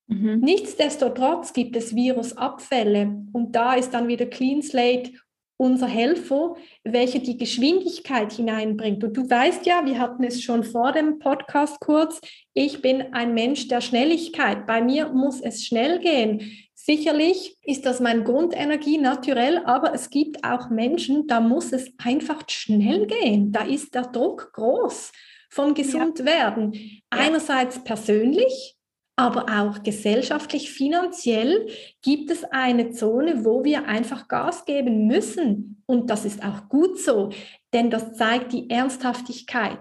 Mhm. 0.07 0.39
Nichtsdestotrotz 0.41 1.53
gibt 1.53 1.75
es 1.75 1.95
Virusabfälle 1.95 3.25
und 3.31 3.55
da 3.55 3.73
ist 3.73 3.93
dann 3.93 4.07
wieder 4.07 4.25
Clean 4.25 4.61
Slate 4.61 5.11
unser 5.57 5.87
Helfer, 5.87 6.55
welcher 6.83 7.19
die 7.19 7.37
Geschwindigkeit 7.37 8.33
hineinbringt. 8.33 9.03
Und 9.03 9.15
du 9.15 9.29
weißt 9.29 9.65
ja, 9.65 9.85
wir 9.85 9.99
hatten 9.99 10.23
es 10.23 10.43
schon 10.43 10.63
vor 10.63 10.91
dem 10.91 11.19
Podcast 11.19 11.79
kurz, 11.79 12.19
ich 12.53 12.81
bin 12.81 13.13
ein 13.13 13.33
Mensch 13.33 13.67
der 13.67 13.81
Schnelligkeit. 13.81 14.65
Bei 14.65 14.81
mir 14.81 15.09
muss 15.09 15.41
es 15.41 15.63
schnell 15.63 15.99
gehen. 15.99 16.41
Sicherlich 16.85 17.57
ist 17.61 17.85
das 17.85 18.01
mein 18.01 18.25
Grundenergie 18.25 18.97
naturell, 18.97 19.59
aber 19.59 19.93
es 19.93 20.09
gibt 20.09 20.43
auch 20.43 20.69
Menschen, 20.69 21.27
da 21.27 21.39
muss 21.39 21.71
es 21.71 21.89
einfach 21.97 22.43
schnell 22.49 23.07
gehen. 23.07 23.53
Da 23.53 23.63
ist 23.63 23.95
der 23.95 24.01
Druck 24.01 24.51
groß 24.51 25.13
von 25.49 25.75
gesund 25.75 26.19
ja. 26.19 26.25
werden. 26.25 27.01
Einerseits 27.09 27.81
persönlich, 27.85 28.75
aber 29.15 29.45
auch 29.61 29.81
gesellschaftlich, 29.83 30.73
finanziell 30.73 31.69
gibt 32.01 32.29
es 32.29 32.43
eine 32.43 32.91
Zone, 32.91 33.45
wo 33.45 33.63
wir 33.63 33.85
einfach 33.85 34.27
Gas 34.27 34.65
geben 34.65 35.07
müssen. 35.07 35.81
Und 35.85 36.09
das 36.09 36.25
ist 36.25 36.43
auch 36.43 36.67
gut 36.67 36.99
so, 36.99 37.29
denn 37.71 37.91
das 37.91 38.15
zeigt 38.15 38.51
die 38.51 38.69
Ernsthaftigkeit. 38.69 39.79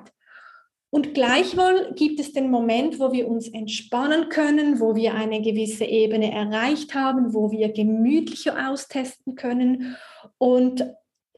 Und 0.94 1.14
gleichwohl 1.14 1.94
gibt 1.96 2.20
es 2.20 2.34
den 2.34 2.50
Moment, 2.50 3.00
wo 3.00 3.12
wir 3.12 3.26
uns 3.26 3.48
entspannen 3.48 4.28
können, 4.28 4.78
wo 4.78 4.94
wir 4.94 5.14
eine 5.14 5.40
gewisse 5.40 5.86
Ebene 5.86 6.30
erreicht 6.30 6.94
haben, 6.94 7.32
wo 7.32 7.50
wir 7.50 7.72
gemütlicher 7.72 8.68
austesten 8.68 9.34
können. 9.34 9.96
Und 10.36 10.84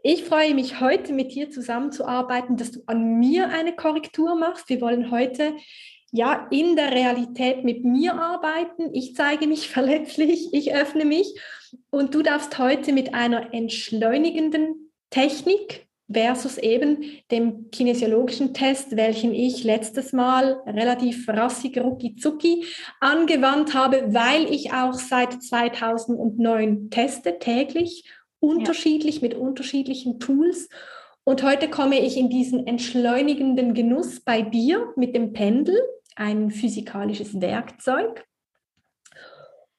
ich 0.02 0.24
freue 0.24 0.54
mich 0.54 0.80
heute 0.80 1.12
mit 1.12 1.36
dir 1.36 1.50
zusammenzuarbeiten, 1.50 2.56
dass 2.56 2.72
du 2.72 2.80
an 2.86 3.20
mir 3.20 3.48
eine 3.48 3.76
Korrektur 3.76 4.34
machst. 4.34 4.68
Wir 4.68 4.80
wollen 4.80 5.12
heute 5.12 5.54
ja, 6.10 6.48
in 6.50 6.74
der 6.74 6.90
Realität 6.90 7.62
mit 7.62 7.84
mir 7.84 8.14
arbeiten. 8.14 8.92
Ich 8.92 9.14
zeige 9.14 9.46
mich 9.46 9.68
verletzlich, 9.70 10.52
ich 10.52 10.74
öffne 10.74 11.04
mich 11.04 11.32
und 11.90 12.12
du 12.12 12.22
darfst 12.22 12.58
heute 12.58 12.92
mit 12.92 13.14
einer 13.14 13.54
entschleunigenden 13.54 14.90
Technik 15.10 15.86
versus 16.12 16.58
eben 16.58 17.04
dem 17.30 17.70
kinesiologischen 17.70 18.52
Test, 18.52 18.96
welchen 18.96 19.34
ich 19.34 19.64
letztes 19.64 20.12
Mal 20.12 20.60
relativ 20.66 21.28
rassig 21.28 21.78
rucki 21.78 22.16
zucki 22.16 22.64
angewandt 23.00 23.74
habe, 23.74 24.12
weil 24.12 24.52
ich 24.52 24.72
auch 24.72 24.94
seit 24.94 25.42
2009 25.42 26.90
teste 26.90 27.38
täglich, 27.38 28.10
unterschiedlich 28.38 29.16
ja. 29.16 29.22
mit 29.22 29.34
unterschiedlichen 29.34 30.20
Tools. 30.20 30.68
Und 31.24 31.42
heute 31.42 31.70
komme 31.70 31.98
ich 32.00 32.18
in 32.18 32.28
diesen 32.28 32.66
entschleunigenden 32.66 33.72
Genuss 33.72 34.20
bei 34.20 34.42
dir 34.42 34.92
mit 34.96 35.16
dem 35.16 35.32
Pendel, 35.32 35.80
ein 36.16 36.50
physikalisches 36.50 37.40
Werkzeug. 37.40 38.24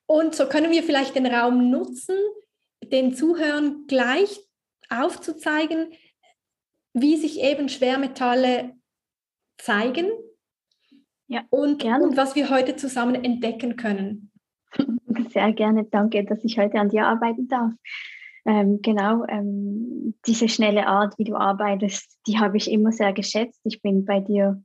Und 0.08 0.36
so 0.36 0.48
können 0.48 0.72
wir 0.72 0.84
vielleicht 0.84 1.16
den 1.16 1.28
Raum 1.28 1.70
nutzen, 1.70 2.16
den 2.84 3.14
Zuhörern 3.14 3.86
gleich 3.88 4.40
aufzuzeigen, 4.90 5.94
wie 6.96 7.18
sich 7.18 7.42
eben 7.42 7.68
Schwermetalle 7.68 8.74
zeigen 9.58 10.08
ja, 11.28 11.44
und, 11.50 11.84
und 11.84 12.18
was 12.18 12.36
wir 12.36 12.50
heute 12.50 12.78
zusammen 12.78 13.16
entdecken 13.16 13.76
können. 13.76 14.32
Sehr 15.30 15.52
gerne, 15.54 15.84
danke, 15.86 16.24
dass 16.24 16.44
ich 16.44 16.58
heute 16.58 16.80
an 16.80 16.90
dir 16.90 17.06
arbeiten 17.06 17.48
darf. 17.48 17.74
Ähm, 18.46 18.80
genau, 18.82 19.26
ähm, 19.28 20.14
diese 20.26 20.48
schnelle 20.48 20.88
Art, 20.88 21.18
wie 21.18 21.24
du 21.26 21.36
arbeitest, 21.36 22.20
die 22.28 22.38
habe 22.38 22.58
ich 22.58 22.72
immer 22.72 22.92
sehr 22.92 23.12
geschätzt. 23.12 23.60
Ich 23.64 23.82
bin 23.82 24.06
bei 24.06 24.20
dir 24.20 24.64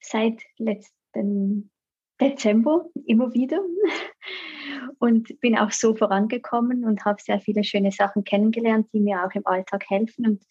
seit 0.00 0.42
letzten 0.58 1.70
Dezember 2.20 2.86
immer 3.06 3.32
wieder 3.32 3.60
und 4.98 5.38
bin 5.40 5.56
auch 5.56 5.70
so 5.70 5.94
vorangekommen 5.94 6.84
und 6.84 7.04
habe 7.04 7.22
sehr 7.22 7.40
viele 7.40 7.62
schöne 7.62 7.92
Sachen 7.92 8.24
kennengelernt, 8.24 8.88
die 8.92 9.00
mir 9.00 9.24
auch 9.24 9.34
im 9.34 9.46
Alltag 9.46 9.84
helfen. 9.88 10.26
Und 10.26 10.42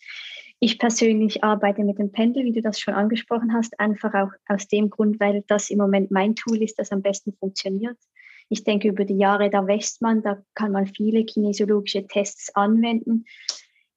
ich 0.59 0.77
persönlich 0.77 1.43
arbeite 1.43 1.83
mit 1.83 1.99
dem 1.99 2.11
Pendel, 2.11 2.43
wie 2.43 2.51
du 2.51 2.61
das 2.61 2.79
schon 2.79 2.93
angesprochen 2.93 3.53
hast, 3.53 3.79
einfach 3.79 4.13
auch 4.13 4.31
aus 4.47 4.67
dem 4.67 4.89
Grund, 4.89 5.19
weil 5.19 5.43
das 5.47 5.69
im 5.69 5.77
Moment 5.77 6.11
mein 6.11 6.35
Tool 6.35 6.61
ist, 6.61 6.77
das 6.79 6.91
am 6.91 7.01
besten 7.01 7.33
funktioniert. 7.33 7.97
Ich 8.49 8.63
denke, 8.63 8.89
über 8.89 9.05
die 9.05 9.17
Jahre, 9.17 9.49
da 9.49 9.67
wächst 9.67 10.01
man, 10.01 10.21
da 10.21 10.41
kann 10.55 10.71
man 10.71 10.87
viele 10.87 11.23
kinesiologische 11.23 12.07
Tests 12.07 12.53
anwenden. 12.55 13.25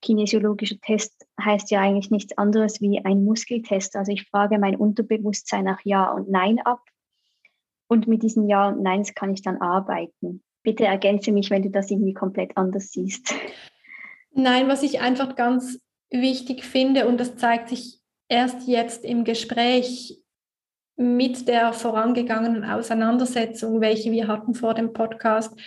Kinesiologischer 0.02 0.78
Test 0.80 1.26
heißt 1.42 1.70
ja 1.70 1.80
eigentlich 1.80 2.10
nichts 2.10 2.36
anderes 2.36 2.80
wie 2.80 3.04
ein 3.04 3.24
Muskeltest. 3.24 3.96
Also 3.96 4.12
ich 4.12 4.28
frage 4.28 4.58
mein 4.58 4.76
Unterbewusstsein 4.76 5.64
nach 5.64 5.80
Ja 5.84 6.12
und 6.12 6.30
Nein 6.30 6.60
ab. 6.60 6.82
Und 7.88 8.06
mit 8.06 8.22
diesen 8.22 8.48
Ja 8.48 8.68
und 8.68 8.82
Neins 8.82 9.14
kann 9.14 9.32
ich 9.32 9.42
dann 9.42 9.60
arbeiten. 9.60 10.42
Bitte 10.62 10.84
ergänze 10.84 11.32
mich, 11.32 11.50
wenn 11.50 11.62
du 11.62 11.70
das 11.70 11.90
irgendwie 11.90 12.14
komplett 12.14 12.56
anders 12.56 12.92
siehst. 12.92 13.34
Nein, 14.32 14.68
was 14.68 14.82
ich 14.82 15.00
einfach 15.00 15.34
ganz 15.34 15.80
wichtig 16.12 16.64
finde 16.64 17.06
und 17.06 17.18
das 17.18 17.36
zeigt 17.36 17.68
sich 17.68 17.98
erst 18.28 18.68
jetzt 18.68 19.04
im 19.04 19.24
Gespräch 19.24 20.18
mit 20.96 21.48
der 21.48 21.72
vorangegangenen 21.72 22.64
Auseinandersetzung, 22.64 23.80
welche 23.80 24.12
wir 24.12 24.28
hatten 24.28 24.54
vor 24.54 24.74
dem 24.74 24.92
Podcast. 24.92 25.58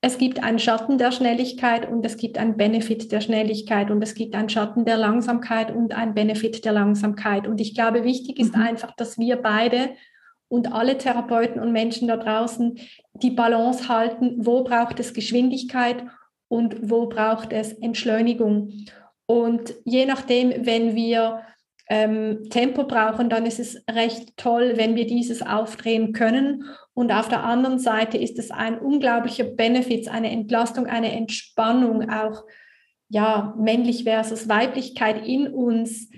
Es 0.00 0.18
gibt 0.18 0.42
einen 0.42 0.58
Schatten 0.58 0.98
der 0.98 1.12
Schnelligkeit 1.12 1.88
und 1.88 2.04
es 2.04 2.16
gibt 2.16 2.36
einen 2.36 2.56
Benefit 2.56 3.12
der 3.12 3.20
Schnelligkeit 3.20 3.90
und 3.90 4.02
es 4.02 4.14
gibt 4.14 4.34
einen 4.34 4.48
Schatten 4.48 4.84
der 4.84 4.96
Langsamkeit 4.96 5.70
und 5.70 5.94
einen 5.94 6.14
Benefit 6.14 6.64
der 6.64 6.72
Langsamkeit. 6.72 7.46
Und 7.46 7.60
ich 7.60 7.74
glaube, 7.74 8.02
wichtig 8.02 8.40
ist 8.40 8.56
mhm. 8.56 8.62
einfach, 8.62 8.90
dass 8.96 9.18
wir 9.18 9.36
beide 9.36 9.90
und 10.48 10.72
alle 10.72 10.98
Therapeuten 10.98 11.62
und 11.62 11.72
Menschen 11.72 12.08
da 12.08 12.16
draußen 12.16 12.78
die 13.14 13.30
Balance 13.30 13.88
halten, 13.88 14.34
wo 14.38 14.64
braucht 14.64 14.98
es 14.98 15.14
Geschwindigkeit 15.14 16.04
und 16.48 16.90
wo 16.90 17.06
braucht 17.06 17.52
es 17.52 17.72
Entschleunigung. 17.72 18.70
Und 19.26 19.74
je 19.84 20.06
nachdem, 20.06 20.66
wenn 20.66 20.94
wir 20.94 21.42
ähm, 21.88 22.48
Tempo 22.50 22.84
brauchen, 22.84 23.28
dann 23.28 23.44
ist 23.44 23.60
es 23.60 23.82
recht 23.90 24.36
toll, 24.36 24.74
wenn 24.76 24.96
wir 24.96 25.06
dieses 25.06 25.42
aufdrehen 25.42 26.12
können. 26.12 26.64
Und 26.94 27.12
auf 27.12 27.28
der 27.28 27.44
anderen 27.44 27.78
Seite 27.78 28.18
ist 28.18 28.38
es 28.38 28.50
ein 28.50 28.78
unglaublicher 28.78 29.44
Benefit, 29.44 30.08
eine 30.08 30.30
Entlastung, 30.30 30.86
eine 30.86 31.12
Entspannung, 31.12 32.10
auch 32.10 32.44
ja, 33.08 33.54
männlich 33.58 34.04
versus 34.04 34.48
Weiblichkeit 34.48 35.26
in 35.26 35.48
uns, 35.48 36.08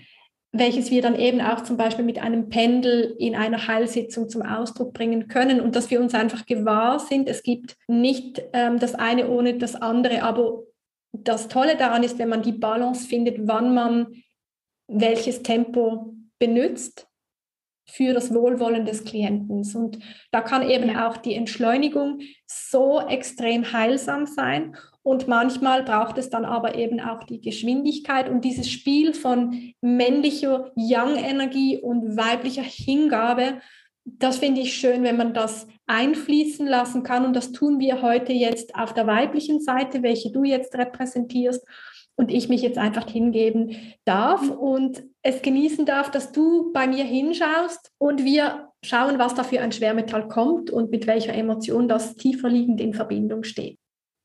welches 0.52 0.92
wir 0.92 1.02
dann 1.02 1.18
eben 1.18 1.40
auch 1.40 1.64
zum 1.64 1.76
Beispiel 1.76 2.04
mit 2.04 2.22
einem 2.22 2.48
Pendel 2.48 3.16
in 3.18 3.34
einer 3.34 3.66
Heilsitzung 3.66 4.28
zum 4.28 4.42
Ausdruck 4.42 4.94
bringen 4.94 5.26
können 5.26 5.60
und 5.60 5.74
dass 5.74 5.90
wir 5.90 6.00
uns 6.00 6.14
einfach 6.14 6.46
gewahr 6.46 7.00
sind, 7.00 7.28
es 7.28 7.42
gibt 7.42 7.76
nicht 7.88 8.40
ähm, 8.52 8.78
das 8.78 8.94
eine 8.94 9.28
ohne 9.28 9.58
das 9.58 9.74
andere, 9.74 10.22
aber 10.22 10.62
das 11.22 11.48
Tolle 11.48 11.76
daran 11.76 12.02
ist, 12.02 12.18
wenn 12.18 12.28
man 12.28 12.42
die 12.42 12.52
Balance 12.52 13.06
findet, 13.06 13.46
wann 13.46 13.74
man 13.74 14.22
welches 14.86 15.42
Tempo 15.42 16.14
benutzt 16.38 17.06
für 17.86 18.12
das 18.12 18.32
Wohlwollen 18.34 18.84
des 18.84 19.04
Klienten. 19.04 19.62
Und 19.74 19.98
da 20.30 20.40
kann 20.40 20.68
eben 20.68 20.96
auch 20.96 21.16
die 21.16 21.34
Entschleunigung 21.34 22.20
so 22.46 23.00
extrem 23.00 23.72
heilsam 23.72 24.26
sein. 24.26 24.76
Und 25.02 25.28
manchmal 25.28 25.82
braucht 25.82 26.16
es 26.16 26.30
dann 26.30 26.44
aber 26.44 26.76
eben 26.76 26.98
auch 26.98 27.24
die 27.24 27.40
Geschwindigkeit 27.40 28.28
und 28.28 28.42
dieses 28.44 28.70
Spiel 28.70 29.12
von 29.12 29.74
männlicher 29.82 30.72
Yang-Energie 30.76 31.78
und 31.78 32.16
weiblicher 32.16 32.62
Hingabe, 32.62 33.60
das 34.04 34.38
finde 34.38 34.62
ich 34.62 34.74
schön, 34.74 35.02
wenn 35.02 35.16
man 35.16 35.34
das 35.34 35.66
einfließen 35.86 36.66
lassen 36.66 37.02
kann. 37.02 37.24
Und 37.24 37.34
das 37.34 37.52
tun 37.52 37.78
wir 37.78 38.02
heute 38.02 38.32
jetzt 38.32 38.74
auf 38.74 38.94
der 38.94 39.06
weiblichen 39.06 39.60
Seite, 39.60 40.02
welche 40.02 40.32
du 40.32 40.44
jetzt 40.44 40.74
repräsentierst 40.76 41.64
und 42.16 42.30
ich 42.30 42.48
mich 42.48 42.62
jetzt 42.62 42.78
einfach 42.78 43.08
hingeben 43.08 43.76
darf 44.04 44.48
und 44.48 45.04
es 45.22 45.42
genießen 45.42 45.84
darf, 45.84 46.10
dass 46.10 46.32
du 46.32 46.72
bei 46.72 46.86
mir 46.86 47.04
hinschaust 47.04 47.90
und 47.98 48.24
wir 48.24 48.68
schauen, 48.84 49.18
was 49.18 49.34
da 49.34 49.42
für 49.42 49.60
ein 49.60 49.72
Schwermetall 49.72 50.28
kommt 50.28 50.70
und 50.70 50.90
mit 50.90 51.06
welcher 51.06 51.34
Emotion 51.34 51.88
das 51.88 52.14
tiefer 52.16 52.48
liegend 52.48 52.80
in 52.80 52.94
Verbindung 52.94 53.42
steht. 53.42 53.78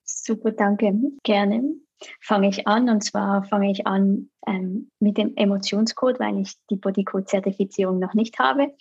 Super, 0.03 0.51
danke. 0.51 0.93
Gerne. 1.23 1.75
Fange 2.21 2.49
ich 2.49 2.67
an 2.67 2.89
und 2.89 3.03
zwar 3.03 3.43
fange 3.43 3.71
ich 3.71 3.85
an 3.85 4.29
ähm, 4.47 4.89
mit 4.99 5.17
dem 5.17 5.35
Emotionscode, 5.35 6.19
weil 6.19 6.39
ich 6.39 6.53
die 6.69 6.77
Bodycode-Zertifizierung 6.77 7.99
noch 7.99 8.13
nicht 8.13 8.39
habe. 8.39 8.73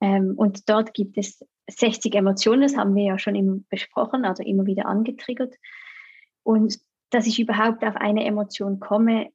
Ähm, 0.00 0.34
und 0.36 0.68
dort 0.68 0.94
gibt 0.94 1.18
es 1.18 1.44
60 1.68 2.14
Emotionen, 2.14 2.62
das 2.62 2.76
haben 2.76 2.94
wir 2.94 3.04
ja 3.04 3.18
schon 3.18 3.34
immer 3.34 3.58
besprochen, 3.68 4.24
also 4.24 4.42
immer 4.42 4.66
wieder 4.66 4.86
angetriggert. 4.86 5.54
Und 6.42 6.78
dass 7.10 7.26
ich 7.26 7.40
überhaupt 7.40 7.84
auf 7.84 7.96
eine 7.96 8.24
Emotion 8.24 8.80
komme, 8.80 9.30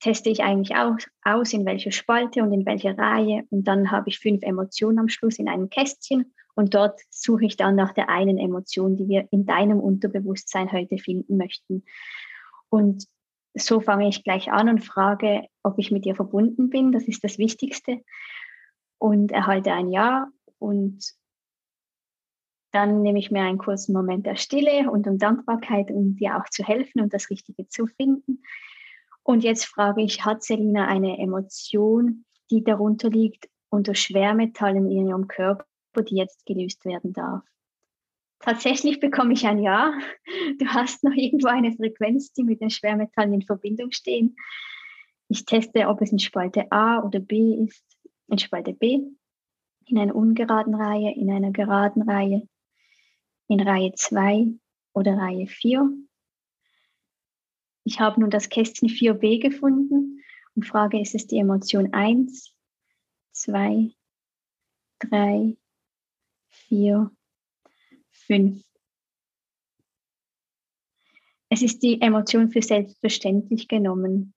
teste 0.00 0.30
ich 0.30 0.42
eigentlich 0.42 0.76
aus, 0.76 1.06
aus, 1.22 1.52
in 1.52 1.66
welcher 1.66 1.90
Spalte 1.90 2.42
und 2.42 2.52
in 2.52 2.66
welcher 2.66 2.96
Reihe. 2.96 3.44
Und 3.50 3.64
dann 3.64 3.90
habe 3.90 4.08
ich 4.08 4.18
fünf 4.18 4.42
Emotionen 4.42 4.98
am 4.98 5.08
Schluss 5.08 5.38
in 5.38 5.48
einem 5.48 5.70
Kästchen. 5.70 6.34
Und 6.54 6.74
dort 6.74 7.00
suche 7.10 7.46
ich 7.46 7.56
dann 7.56 7.76
nach 7.76 7.92
der 7.92 8.08
einen 8.08 8.38
Emotion, 8.38 8.96
die 8.96 9.08
wir 9.08 9.28
in 9.30 9.46
deinem 9.46 9.80
Unterbewusstsein 9.80 10.70
heute 10.72 10.98
finden 10.98 11.36
möchten. 11.36 11.84
Und 12.68 13.06
so 13.54 13.80
fange 13.80 14.08
ich 14.08 14.24
gleich 14.24 14.52
an 14.52 14.68
und 14.68 14.84
frage, 14.84 15.46
ob 15.62 15.78
ich 15.78 15.90
mit 15.90 16.04
dir 16.04 16.14
verbunden 16.14 16.70
bin. 16.70 16.92
Das 16.92 17.04
ist 17.04 17.24
das 17.24 17.38
Wichtigste 17.38 18.02
und 18.98 19.32
erhalte 19.32 19.72
ein 19.72 19.88
Ja 19.88 20.28
und 20.58 21.17
dann 22.72 23.02
nehme 23.02 23.18
ich 23.18 23.30
mir 23.30 23.42
einen 23.42 23.58
kurzen 23.58 23.92
Moment 23.92 24.26
der 24.26 24.36
Stille 24.36 24.90
und 24.90 25.06
um 25.06 25.18
Dankbarkeit, 25.18 25.90
um 25.90 26.16
dir 26.16 26.36
auch 26.36 26.48
zu 26.50 26.62
helfen 26.62 27.00
und 27.00 27.14
das 27.14 27.30
Richtige 27.30 27.68
zu 27.68 27.86
finden. 27.86 28.42
Und 29.22 29.44
jetzt 29.44 29.64
frage 29.64 30.02
ich, 30.02 30.24
hat 30.24 30.42
Selina 30.42 30.86
eine 30.86 31.18
Emotion, 31.18 32.24
die 32.50 32.64
darunter 32.64 33.10
liegt, 33.10 33.48
unter 33.70 33.94
Schwermetallen 33.94 34.90
in 34.90 35.08
ihrem 35.08 35.28
Körper, 35.28 35.64
die 36.08 36.16
jetzt 36.16 36.46
gelöst 36.46 36.84
werden 36.84 37.12
darf? 37.12 37.42
Tatsächlich 38.40 39.00
bekomme 39.00 39.32
ich 39.32 39.46
ein 39.46 39.58
Ja. 39.58 39.92
Du 40.58 40.66
hast 40.66 41.02
noch 41.04 41.12
irgendwo 41.14 41.48
eine 41.48 41.72
Frequenz, 41.72 42.32
die 42.32 42.44
mit 42.44 42.60
den 42.60 42.70
Schwermetallen 42.70 43.34
in 43.34 43.42
Verbindung 43.42 43.90
stehen. 43.90 44.36
Ich 45.28 45.44
teste, 45.44 45.88
ob 45.88 46.00
es 46.00 46.12
in 46.12 46.18
Spalte 46.18 46.70
A 46.70 47.02
oder 47.02 47.20
B 47.20 47.54
ist 47.54 47.84
in 48.28 48.38
Spalte 48.38 48.72
B, 48.74 49.00
in 49.86 49.98
einer 49.98 50.14
ungeraden 50.14 50.74
Reihe, 50.74 51.14
in 51.14 51.30
einer 51.30 51.50
geraden 51.50 52.02
Reihe, 52.02 52.46
in 53.48 53.60
Reihe 53.60 53.92
2 53.94 54.46
oder 54.92 55.16
Reihe 55.16 55.46
4. 55.46 55.90
Ich 57.84 58.00
habe 58.00 58.20
nun 58.20 58.30
das 58.30 58.50
Kästchen 58.50 58.88
4b 58.88 59.40
gefunden 59.40 60.22
und 60.54 60.66
frage, 60.66 61.00
ist 61.00 61.14
es 61.14 61.26
die 61.26 61.38
Emotion 61.38 61.94
1, 61.94 62.54
2, 63.32 63.90
3, 64.98 65.56
4, 66.48 67.10
5. 68.10 68.62
Es 71.50 71.62
ist 71.62 71.82
die 71.82 72.00
Emotion 72.02 72.50
für 72.50 72.60
selbstverständlich 72.60 73.68
genommen. 73.68 74.34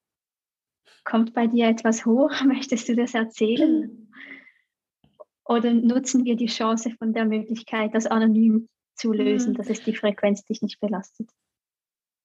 Kommt 1.04 1.34
bei 1.34 1.48
dir 1.48 1.68
etwas 1.68 2.06
hoch? 2.06 2.32
Möchtest 2.46 2.88
du 2.88 2.96
das 2.96 3.14
erzählen? 3.14 4.10
Oder 5.44 5.74
nutzen 5.74 6.24
wir 6.24 6.38
die 6.38 6.46
Chance 6.46 6.92
von 6.92 7.12
der 7.12 7.26
Möglichkeit, 7.26 7.94
das 7.94 8.06
anonym 8.06 8.70
zu 9.02 9.12
lösen, 9.12 9.54
mhm. 9.54 9.58
dass 9.58 9.70
es 9.70 9.84
die 9.84 9.96
Frequenz 9.96 10.46
dich 10.46 10.62
nicht 10.62 10.80
belastet? 10.80 11.30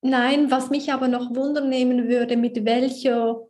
Nein, 0.03 0.51
was 0.51 0.71
mich 0.71 0.93
aber 0.93 1.09
noch 1.09 1.35
wundern 1.35 1.69
nehmen 1.69 2.09
würde, 2.09 2.37
mit 2.37 2.65
welcher 2.65 3.41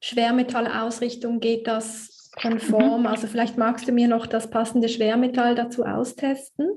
Schwermetallausrichtung 0.00 1.40
geht 1.40 1.66
das 1.66 2.30
konform. 2.40 3.00
Mhm. 3.00 3.06
Also 3.06 3.26
vielleicht 3.26 3.58
magst 3.58 3.88
du 3.88 3.92
mir 3.92 4.08
noch 4.08 4.26
das 4.26 4.48
passende 4.48 4.88
Schwermetall 4.88 5.54
dazu 5.54 5.84
austesten. 5.84 6.68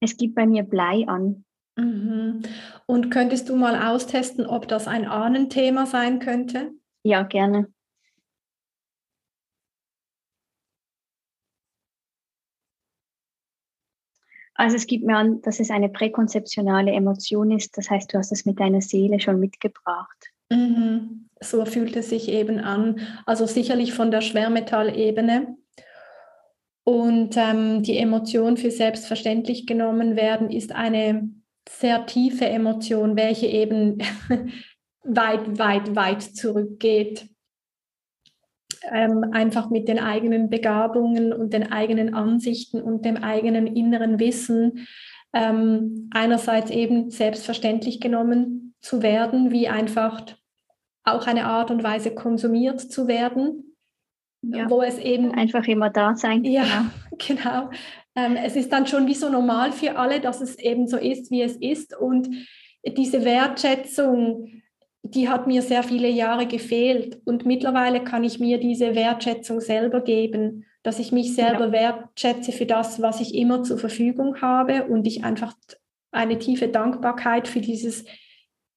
Es 0.00 0.18
gibt 0.18 0.34
bei 0.34 0.44
mir 0.44 0.64
Blei 0.64 1.06
an. 1.06 1.46
Mhm. 1.76 2.42
Und 2.86 3.10
könntest 3.10 3.48
du 3.48 3.56
mal 3.56 3.90
austesten, 3.92 4.46
ob 4.46 4.68
das 4.68 4.86
ein 4.86 5.06
Ahnenthema 5.06 5.86
sein 5.86 6.18
könnte? 6.20 6.72
Ja, 7.02 7.22
gerne. 7.22 7.68
Also 14.54 14.76
es 14.76 14.86
gibt 14.86 15.04
mir 15.04 15.16
an, 15.16 15.42
dass 15.42 15.58
es 15.58 15.70
eine 15.70 15.88
präkonzeptionale 15.88 16.92
Emotion 16.92 17.50
ist. 17.50 17.76
Das 17.76 17.90
heißt, 17.90 18.14
du 18.14 18.18
hast 18.18 18.30
es 18.30 18.46
mit 18.46 18.60
deiner 18.60 18.80
Seele 18.80 19.18
schon 19.18 19.40
mitgebracht. 19.40 20.32
Mhm. 20.50 21.28
So 21.40 21.64
fühlt 21.64 21.96
es 21.96 22.10
sich 22.10 22.28
eben 22.28 22.60
an. 22.60 23.00
Also 23.26 23.46
sicherlich 23.46 23.92
von 23.92 24.12
der 24.12 24.20
Schwermetallebene. 24.20 25.56
Und 26.84 27.36
ähm, 27.36 27.82
die 27.82 27.98
Emotion 27.98 28.56
für 28.56 28.70
selbstverständlich 28.70 29.66
genommen 29.66 30.16
werden 30.16 30.50
ist 30.50 30.72
eine 30.72 31.30
sehr 31.68 32.06
tiefe 32.06 32.46
Emotion, 32.46 33.16
welche 33.16 33.46
eben 33.46 33.98
weit, 35.04 35.58
weit, 35.58 35.96
weit 35.96 36.22
zurückgeht 36.22 37.28
ähm, 38.90 39.30
einfach 39.32 39.70
mit 39.70 39.88
den 39.88 39.98
eigenen 39.98 40.50
Begabungen 40.50 41.32
und 41.32 41.52
den 41.52 41.72
eigenen 41.72 42.14
Ansichten 42.14 42.82
und 42.82 43.04
dem 43.04 43.16
eigenen 43.16 43.66
inneren 43.66 44.18
Wissen 44.18 44.86
ähm, 45.32 46.10
einerseits 46.12 46.70
eben 46.70 47.10
selbstverständlich 47.10 48.00
genommen 48.00 48.74
zu 48.80 49.02
werden, 49.02 49.50
wie 49.50 49.68
einfach 49.68 50.22
auch 51.04 51.26
eine 51.26 51.46
Art 51.46 51.70
und 51.70 51.82
Weise 51.82 52.14
konsumiert 52.14 52.80
zu 52.80 53.08
werden, 53.08 53.76
ja. 54.42 54.70
wo 54.70 54.82
es 54.82 54.98
eben 54.98 55.32
einfach 55.32 55.66
immer 55.66 55.90
da 55.90 56.14
sein. 56.14 56.44
Ja, 56.44 56.86
genau. 57.26 57.70
Ähm, 58.16 58.36
es 58.36 58.56
ist 58.56 58.72
dann 58.72 58.86
schon 58.86 59.06
wie 59.06 59.14
so 59.14 59.28
normal 59.28 59.72
für 59.72 59.96
alle, 59.96 60.20
dass 60.20 60.40
es 60.40 60.58
eben 60.58 60.86
so 60.86 60.96
ist, 60.96 61.30
wie 61.30 61.42
es 61.42 61.56
ist 61.56 61.96
und 61.96 62.28
diese 62.84 63.24
Wertschätzung 63.24 64.62
die 65.04 65.28
hat 65.28 65.46
mir 65.46 65.60
sehr 65.60 65.82
viele 65.82 66.08
Jahre 66.08 66.46
gefehlt. 66.46 67.20
Und 67.26 67.44
mittlerweile 67.44 68.02
kann 68.02 68.24
ich 68.24 68.40
mir 68.40 68.58
diese 68.58 68.94
Wertschätzung 68.94 69.60
selber 69.60 70.00
geben, 70.00 70.64
dass 70.82 70.98
ich 70.98 71.12
mich 71.12 71.34
selber 71.34 71.66
ja. 71.66 71.72
wertschätze 71.72 72.52
für 72.52 72.66
das, 72.66 73.02
was 73.02 73.20
ich 73.20 73.34
immer 73.34 73.62
zur 73.62 73.78
Verfügung 73.78 74.40
habe 74.40 74.84
und 74.84 75.06
ich 75.06 75.22
einfach 75.22 75.54
eine 76.10 76.38
tiefe 76.38 76.68
Dankbarkeit 76.68 77.48
für 77.48 77.60
dieses 77.60 78.06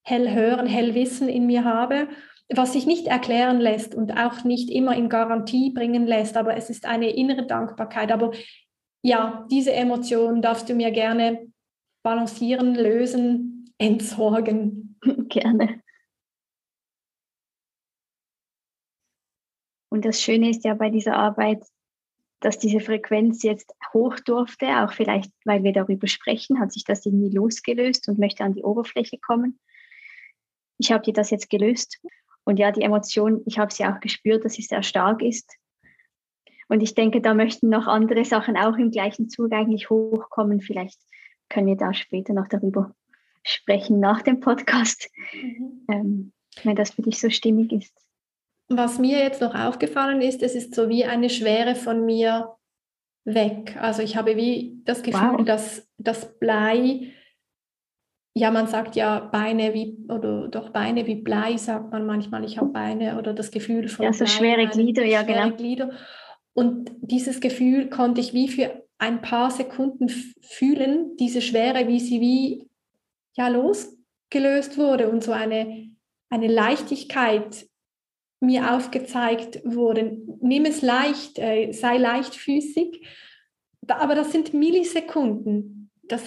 Hellhören, 0.02 0.66
Hellwissen 0.66 1.28
in 1.28 1.46
mir 1.46 1.64
habe, 1.64 2.08
was 2.54 2.72
sich 2.72 2.86
nicht 2.86 3.06
erklären 3.06 3.60
lässt 3.60 3.94
und 3.94 4.12
auch 4.12 4.44
nicht 4.44 4.70
immer 4.70 4.96
in 4.96 5.08
Garantie 5.08 5.70
bringen 5.70 6.06
lässt, 6.06 6.36
aber 6.36 6.56
es 6.56 6.70
ist 6.70 6.86
eine 6.86 7.10
innere 7.10 7.46
Dankbarkeit. 7.46 8.10
Aber 8.10 8.32
ja, 9.02 9.46
diese 9.50 9.72
Emotion 9.72 10.40
darfst 10.40 10.68
du 10.68 10.74
mir 10.74 10.90
gerne 10.90 11.52
balancieren, 12.02 12.74
lösen, 12.74 13.74
entsorgen. 13.78 14.98
Gerne. 15.28 15.82
Und 19.90 20.04
das 20.04 20.22
Schöne 20.22 20.50
ist 20.50 20.64
ja 20.64 20.74
bei 20.74 20.90
dieser 20.90 21.16
Arbeit, 21.16 21.64
dass 22.40 22.58
diese 22.58 22.80
Frequenz 22.80 23.42
jetzt 23.42 23.74
hoch 23.92 24.18
durfte, 24.20 24.66
auch 24.82 24.92
vielleicht, 24.92 25.32
weil 25.44 25.64
wir 25.64 25.72
darüber 25.72 26.06
sprechen, 26.06 26.60
hat 26.60 26.72
sich 26.72 26.84
das 26.84 27.04
irgendwie 27.04 27.34
losgelöst 27.34 28.08
und 28.08 28.18
möchte 28.18 28.44
an 28.44 28.54
die 28.54 28.62
Oberfläche 28.62 29.18
kommen. 29.18 29.58
Ich 30.78 30.92
habe 30.92 31.02
dir 31.02 31.14
das 31.14 31.30
jetzt 31.30 31.50
gelöst. 31.50 32.00
Und 32.48 32.58
ja, 32.58 32.72
die 32.72 32.80
Emotion, 32.80 33.42
ich 33.44 33.58
habe 33.58 33.70
sie 33.70 33.84
auch 33.84 34.00
gespürt, 34.00 34.42
dass 34.42 34.54
sie 34.54 34.62
sehr 34.62 34.82
stark 34.82 35.20
ist. 35.20 35.54
Und 36.68 36.82
ich 36.82 36.94
denke, 36.94 37.20
da 37.20 37.34
möchten 37.34 37.68
noch 37.68 37.86
andere 37.86 38.24
Sachen 38.24 38.56
auch 38.56 38.78
im 38.78 38.90
gleichen 38.90 39.28
Zug 39.28 39.52
eigentlich 39.52 39.90
hochkommen. 39.90 40.62
Vielleicht 40.62 40.98
können 41.50 41.66
wir 41.66 41.76
da 41.76 41.92
später 41.92 42.32
noch 42.32 42.48
darüber 42.48 42.94
sprechen 43.42 44.00
nach 44.00 44.22
dem 44.22 44.40
Podcast, 44.40 45.10
mhm. 45.34 45.84
ähm, 45.92 46.32
wenn 46.62 46.74
das 46.74 46.92
für 46.92 47.02
dich 47.02 47.20
so 47.20 47.28
stimmig 47.28 47.70
ist. 47.70 47.94
Was 48.68 48.98
mir 48.98 49.18
jetzt 49.18 49.42
noch 49.42 49.54
aufgefallen 49.54 50.22
ist, 50.22 50.42
es 50.42 50.54
ist 50.54 50.74
so 50.74 50.88
wie 50.88 51.04
eine 51.04 51.28
Schwere 51.28 51.74
von 51.74 52.06
mir 52.06 52.56
weg. 53.26 53.76
Also 53.78 54.00
ich 54.00 54.16
habe 54.16 54.36
wie 54.36 54.80
das 54.86 55.02
Gefühl, 55.02 55.34
wow. 55.36 55.44
dass 55.44 55.86
das 55.98 56.38
Blei, 56.38 57.12
ja, 58.38 58.50
man 58.50 58.68
sagt 58.68 58.94
ja 58.94 59.18
Beine 59.18 59.74
wie, 59.74 59.98
oder 60.08 60.48
doch 60.48 60.70
Beine 60.70 61.06
wie 61.06 61.16
Blei, 61.16 61.56
sagt 61.56 61.90
man 61.90 62.06
manchmal. 62.06 62.44
Ich 62.44 62.58
habe 62.58 62.70
Beine 62.70 63.18
oder 63.18 63.34
das 63.34 63.50
Gefühl 63.50 63.88
von. 63.88 64.04
Ja, 64.04 64.12
so 64.12 64.24
Blei, 64.24 64.30
schwere 64.30 64.66
Glieder, 64.68 65.04
ja, 65.04 65.24
schwere 65.24 65.44
genau. 65.44 65.56
Glieder. 65.56 65.90
Und 66.54 66.90
dieses 67.00 67.40
Gefühl 67.40 67.88
konnte 67.88 68.20
ich 68.20 68.34
wie 68.34 68.48
für 68.48 68.84
ein 68.98 69.22
paar 69.22 69.50
Sekunden 69.50 70.08
fühlen, 70.08 71.16
diese 71.16 71.40
Schwere, 71.40 71.88
wie 71.88 72.00
sie 72.00 72.20
wie 72.20 72.68
ja 73.36 73.48
losgelöst 73.48 74.78
wurde 74.78 75.08
und 75.08 75.22
so 75.22 75.32
eine, 75.32 75.90
eine 76.30 76.48
Leichtigkeit 76.48 77.66
mir 78.40 78.74
aufgezeigt 78.74 79.60
wurde, 79.64 80.16
nimm 80.40 80.64
es 80.64 80.82
leicht, 80.82 81.38
äh, 81.38 81.72
sei 81.72 81.96
leichtfüßig. 81.98 83.04
Aber 83.88 84.14
das 84.14 84.32
sind 84.32 84.54
Millisekunden. 84.54 85.77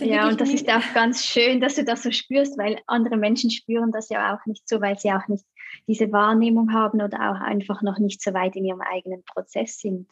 Ja, 0.02 0.28
und 0.28 0.40
das 0.40 0.54
ist 0.54 0.70
auch 0.70 0.94
ganz 0.94 1.26
schön, 1.26 1.60
dass 1.60 1.76
du 1.76 1.84
das 1.84 2.04
so 2.04 2.12
spürst, 2.12 2.58
weil 2.58 2.80
andere 2.88 3.18
Menschen 3.18 3.50
spüren 3.50 3.92
das 3.92 4.10
ja 4.10 4.36
auch 4.36 4.46
nicht 4.46 4.68
so, 4.68 4.82
weil 4.82 4.98
sie 5.00 5.12
auch 5.12 5.28
nicht 5.28 5.46
diese 5.88 6.12
Wahrnehmung 6.12 6.74
haben 6.74 7.02
oder 7.02 7.32
auch 7.32 7.42
einfach 7.42 7.82
noch 7.82 8.00
nicht 8.00 8.22
so 8.22 8.34
weit 8.34 8.56
in 8.56 8.66
ihrem 8.66 8.82
eigenen 8.82 9.24
Prozess 9.24 9.80
sind. 9.80 10.08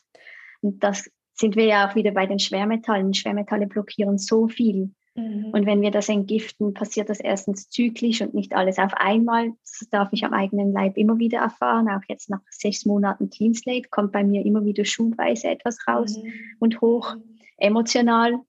Und 0.62 0.84
das 0.84 1.10
sind 1.34 1.56
wir 1.56 1.66
ja 1.66 1.90
auch 1.90 1.96
wieder 1.96 2.12
bei 2.12 2.26
den 2.26 2.40
Schwermetallen. 2.40 3.14
Schwermetalle 3.14 3.68
blockieren 3.68 4.18
so 4.18 4.48
viel. 4.48 4.92
Mhm. 5.16 5.52
Und 5.52 5.66
wenn 5.66 5.82
wir 5.82 5.92
das 5.92 6.10
entgiften, 6.10 6.74
passiert 6.74 7.10
das 7.10 7.20
erstens 7.20 7.70
zyklisch 7.70 8.22
und 8.22 8.34
nicht 8.34 8.54
alles 8.54 8.78
auf 8.78 8.94
einmal. 8.94 9.52
Das 9.64 9.90
darf 9.90 10.10
ich 10.12 10.26
am 10.26 10.34
eigenen 10.34 10.74
Leib 10.74 10.98
immer 10.98 11.18
wieder 11.18 11.40
erfahren. 11.40 11.90
Auch 11.90 12.04
jetzt 12.10 12.30
nach 12.30 12.42
sechs 12.50 12.86
Monaten 12.86 13.30
Clean 13.30 13.54
Slate 13.54 13.90
kommt 13.90 14.12
bei 14.12 14.24
mir 14.24 14.46
immer 14.46 14.66
wieder 14.66 14.86
schubweise 14.86 15.48
etwas 15.48 15.78
raus 15.88 16.18
mhm. 16.18 16.34
und 16.60 16.82
hoch, 16.82 17.16
emotional 17.58 18.40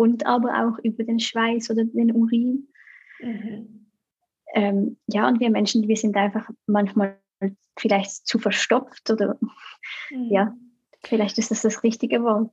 und 0.00 0.26
aber 0.26 0.66
auch 0.66 0.78
über 0.82 1.04
den 1.04 1.20
Schweiß 1.20 1.70
oder 1.70 1.84
den 1.84 2.12
Urin. 2.12 2.68
Mhm. 3.20 3.86
Ähm, 4.54 4.96
ja, 5.06 5.28
und 5.28 5.40
wir 5.40 5.50
Menschen, 5.50 5.86
wir 5.86 5.96
sind 5.96 6.16
einfach 6.16 6.48
manchmal 6.66 7.18
vielleicht 7.78 8.26
zu 8.26 8.38
verstopft 8.38 9.10
oder 9.10 9.38
mhm. 10.10 10.30
ja, 10.30 10.54
vielleicht 11.04 11.38
ist 11.38 11.50
das 11.50 11.62
das 11.62 11.82
richtige 11.82 12.22
Wort 12.22 12.52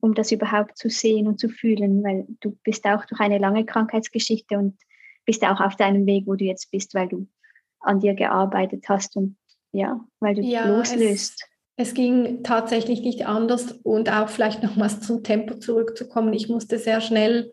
um 0.00 0.14
das 0.14 0.32
überhaupt 0.32 0.76
zu 0.76 0.88
sehen 0.88 1.26
und 1.26 1.40
zu 1.40 1.48
fühlen, 1.48 2.02
weil 2.02 2.26
du 2.40 2.56
bist 2.62 2.84
auch 2.86 3.04
durch 3.06 3.20
eine 3.20 3.38
lange 3.38 3.64
Krankheitsgeschichte 3.64 4.56
und 4.56 4.78
bist 5.24 5.44
auch 5.44 5.60
auf 5.60 5.76
deinem 5.76 6.06
Weg, 6.06 6.26
wo 6.26 6.34
du 6.34 6.44
jetzt 6.44 6.70
bist, 6.70 6.94
weil 6.94 7.08
du 7.08 7.26
an 7.80 8.00
dir 8.00 8.14
gearbeitet 8.14 8.84
hast 8.88 9.16
und 9.16 9.36
ja, 9.72 10.00
weil 10.20 10.34
du 10.34 10.42
ja, 10.42 10.66
loslöst. 10.66 11.44
Es, 11.76 11.94
ging 11.94 12.42
tatsächlich 12.42 13.02
nicht 13.02 13.26
anders 13.26 13.72
und 13.82 14.10
auch 14.10 14.28
vielleicht 14.28 14.62
nochmals 14.62 15.00
zum 15.00 15.22
Tempo 15.22 15.54
zurückzukommen. 15.54 16.32
Ich 16.32 16.48
musste 16.48 16.78
sehr 16.78 17.00
schnell 17.00 17.52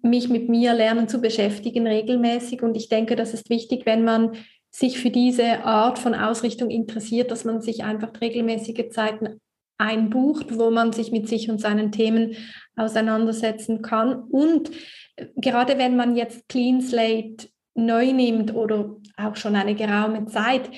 mich 0.00 0.28
mit 0.28 0.48
mir 0.48 0.74
lernen 0.74 1.08
zu 1.08 1.20
beschäftigen, 1.20 1.86
regelmäßig. 1.86 2.62
Und 2.62 2.76
ich 2.76 2.88
denke, 2.88 3.16
das 3.16 3.34
ist 3.34 3.50
wichtig, 3.50 3.86
wenn 3.86 4.04
man 4.04 4.36
sich 4.70 5.00
für 5.00 5.10
diese 5.10 5.64
Art 5.64 5.98
von 5.98 6.14
Ausrichtung 6.14 6.70
interessiert, 6.70 7.30
dass 7.30 7.44
man 7.44 7.60
sich 7.60 7.84
einfach 7.84 8.20
regelmäßige 8.20 8.90
Zeiten 8.90 9.40
einbucht, 9.78 10.58
wo 10.58 10.70
man 10.70 10.92
sich 10.92 11.12
mit 11.12 11.28
sich 11.28 11.50
und 11.50 11.60
seinen 11.60 11.92
Themen 11.92 12.36
auseinandersetzen 12.76 13.80
kann. 13.82 14.24
Und 14.24 14.70
äh, 15.16 15.26
gerade 15.36 15.78
wenn 15.78 15.96
man 15.96 16.16
jetzt 16.16 16.48
Clean 16.48 16.80
Slate 16.80 17.48
neu 17.74 18.12
nimmt 18.12 18.54
oder 18.54 18.96
auch 19.16 19.36
schon 19.36 19.54
eine 19.54 19.74
geraume 19.74 20.26
Zeit, 20.26 20.68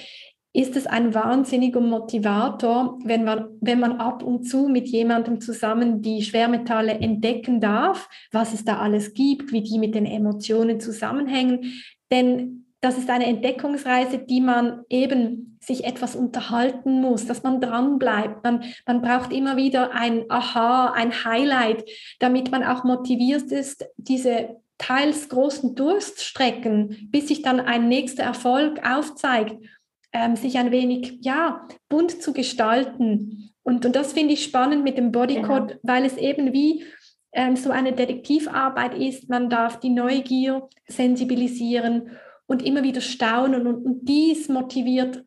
ist 0.53 0.77
es 0.77 0.87
ein 0.87 1.15
wahnsinniger 1.15 1.81
Motivator, 1.81 2.99
wenn 3.05 3.25
man, 3.25 3.49
wenn 3.61 3.79
man 3.79 3.99
ab 3.99 4.23
und 4.23 4.45
zu 4.45 4.69
mit 4.69 4.89
jemandem 4.89 5.41
zusammen 5.41 6.03
die 6.03 6.23
Schwermetalle 6.23 6.95
entdecken 6.95 7.61
darf, 7.61 8.09
was 8.33 8.53
es 8.53 8.65
da 8.65 8.79
alles 8.79 9.15
gibt, 9.15 9.53
wie 9.53 9.63
die 9.63 9.79
mit 9.79 9.95
den 9.95 10.07
Emotionen 10.07 10.81
zusammenhängen. 10.81 11.73
Denn 12.11 12.67
das 12.81 12.99
ist 12.99 13.11
eine 13.11 13.27
Entdeckungsreise, 13.27 14.19
die 14.19 14.41
man 14.41 14.83
eben 14.89 15.59
sich 15.61 15.85
etwas 15.85 16.17
unterhalten 16.17 17.01
muss, 17.01 17.27
dass 17.27 17.43
man 17.43 17.61
dran 17.61 17.99
bleibt. 17.99 18.43
Man, 18.43 18.65
man 18.87 19.03
braucht 19.03 19.33
immer 19.33 19.57
wieder 19.57 19.93
ein 19.93 20.25
Aha, 20.31 20.93
ein 20.95 21.25
Highlight, 21.25 21.85
damit 22.19 22.51
man 22.51 22.65
auch 22.65 22.83
motiviert 22.83 23.53
ist, 23.53 23.85
diese 23.99 24.57
teils 24.79 25.29
großen 25.29 25.75
Durststrecken, 25.75 27.11
bis 27.11 27.29
sich 27.29 27.43
dann 27.43 27.61
ein 27.61 27.89
nächster 27.89 28.23
Erfolg 28.23 28.81
aufzeigt, 28.83 29.57
ähm, 30.13 30.37
sich 30.37 30.59
ein 30.59 30.71
wenig 30.71 31.19
ja 31.21 31.67
bunt 31.89 32.23
zu 32.23 32.33
gestalten. 32.33 33.53
Und, 33.63 33.87
und 33.87 33.95
das 33.95 34.13
finde 34.13 34.35
ich 34.35 34.45
spannend 34.45 34.85
mit 34.85 34.99
dem 34.99 35.13
Bodycode, 35.13 35.69
genau. 35.69 35.81
weil 35.83 36.05
es 36.05 36.17
eben 36.17 36.53
wie 36.53 36.85
ähm, 37.33 37.57
so 37.57 37.71
eine 37.71 37.93
Detektivarbeit 37.93 38.95
ist. 38.95 39.29
Man 39.29 39.51
darf 39.51 39.79
die 39.81 39.91
Neugier 39.91 40.69
sensibilisieren 40.89 42.11
und 42.47 42.65
immer 42.65 42.83
wieder 42.83 43.01
staunen 43.01 43.67
und, 43.67 43.85
und 43.85 44.09
dies 44.09 44.49
motiviert 44.49 45.25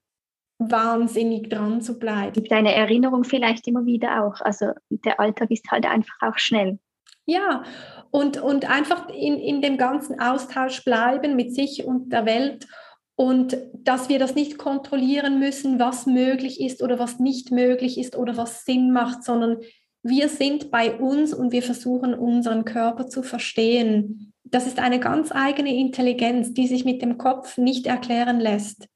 wahnsinnig 0.60 1.50
dran 1.50 1.82
zu 1.82 1.98
bleiben. 1.98 2.44
Deine 2.46 2.74
Erinnerung 2.74 3.24
vielleicht 3.24 3.68
immer 3.68 3.86
wieder 3.86 4.24
auch. 4.24 4.42
Also 4.42 4.72
der 4.90 5.20
Alltag 5.20 5.52
ist 5.52 5.70
halt 5.72 5.86
einfach 5.86 6.16
auch 6.22 6.38
schnell. 6.38 6.80
Ja, 7.26 7.64
und, 8.12 8.42
und 8.42 8.70
einfach 8.70 9.08
in, 9.10 9.40
in 9.40 9.62
dem 9.62 9.78
ganzen 9.78 10.20
Austausch 10.20 10.84
bleiben 10.84 11.36
mit 11.36 11.56
sich 11.56 11.86
und 11.86 12.12
der 12.12 12.26
Welt 12.26 12.68
und 13.16 13.58
dass 13.74 14.10
wir 14.10 14.20
das 14.20 14.36
nicht 14.36 14.58
kontrollieren 14.58 15.40
müssen, 15.40 15.80
was 15.80 16.06
möglich 16.06 16.60
ist 16.60 16.82
oder 16.82 17.00
was 17.00 17.20
nicht 17.20 17.52
möglich 17.52 18.00
ist 18.00 18.16
oder 18.16 18.38
was 18.38 18.66
Sinn 18.66 18.92
macht, 18.92 19.24
sondern 19.24 19.58
wir 20.02 20.28
sind 20.28 20.72
bei 20.72 20.98
uns 20.98 21.34
und 21.34 21.52
wir 21.52 21.64
versuchen 21.64 22.14
unseren 22.14 22.66
Körper 22.66 23.08
zu 23.08 23.24
verstehen. 23.24 24.34
Das 24.44 24.68
ist 24.68 24.80
eine 24.80 25.00
ganz 25.00 25.32
eigene 25.32 25.76
Intelligenz, 25.76 26.54
die 26.54 26.68
sich 26.68 26.86
mit 26.86 27.02
dem 27.02 27.18
Kopf 27.18 27.58
nicht 27.58 27.88
erklären 27.88 28.40
lässt. 28.40 28.88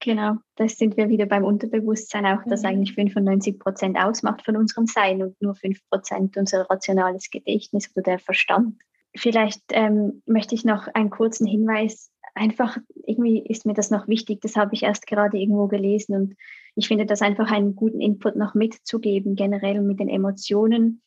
Genau, 0.00 0.36
da 0.54 0.68
sind 0.68 0.96
wir 0.96 1.08
wieder 1.08 1.26
beim 1.26 1.44
Unterbewusstsein 1.44 2.24
auch, 2.26 2.42
das 2.46 2.62
mhm. 2.62 2.68
eigentlich 2.68 2.94
95 2.94 3.58
Prozent 3.58 3.98
ausmacht 3.98 4.44
von 4.44 4.56
unserem 4.56 4.86
Sein 4.86 5.22
und 5.22 5.40
nur 5.40 5.56
5 5.56 5.78
Prozent 5.90 6.36
unser 6.36 6.68
rationales 6.70 7.30
Gedächtnis 7.30 7.90
oder 7.94 8.02
der 8.02 8.18
Verstand. 8.18 8.76
Vielleicht 9.16 9.62
ähm, 9.70 10.22
möchte 10.26 10.54
ich 10.54 10.64
noch 10.64 10.86
einen 10.94 11.10
kurzen 11.10 11.46
Hinweis, 11.46 12.10
einfach 12.38 12.78
irgendwie 13.06 13.40
ist 13.40 13.66
mir 13.66 13.74
das 13.74 13.90
noch 13.90 14.08
wichtig, 14.08 14.40
das 14.40 14.56
habe 14.56 14.74
ich 14.74 14.82
erst 14.82 15.06
gerade 15.06 15.38
irgendwo 15.38 15.66
gelesen 15.66 16.14
und 16.14 16.36
ich 16.74 16.88
finde 16.88 17.06
das 17.06 17.22
einfach 17.22 17.50
einen 17.50 17.74
guten 17.74 18.00
Input 18.00 18.36
noch 18.36 18.54
mitzugeben, 18.54 19.34
generell 19.34 19.82
mit 19.82 20.00
den 20.00 20.08
Emotionen, 20.08 21.02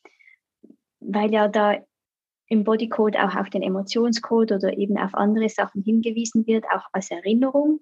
weil 1.00 1.32
ja 1.32 1.48
da 1.48 1.76
im 2.48 2.64
Bodycode 2.64 3.16
auch 3.16 3.34
auf 3.34 3.50
den 3.50 3.62
Emotionscode 3.62 4.52
oder 4.52 4.76
eben 4.76 4.98
auf 4.98 5.14
andere 5.14 5.48
Sachen 5.48 5.82
hingewiesen 5.82 6.46
wird, 6.46 6.66
auch 6.66 6.86
als 6.92 7.10
Erinnerung 7.10 7.80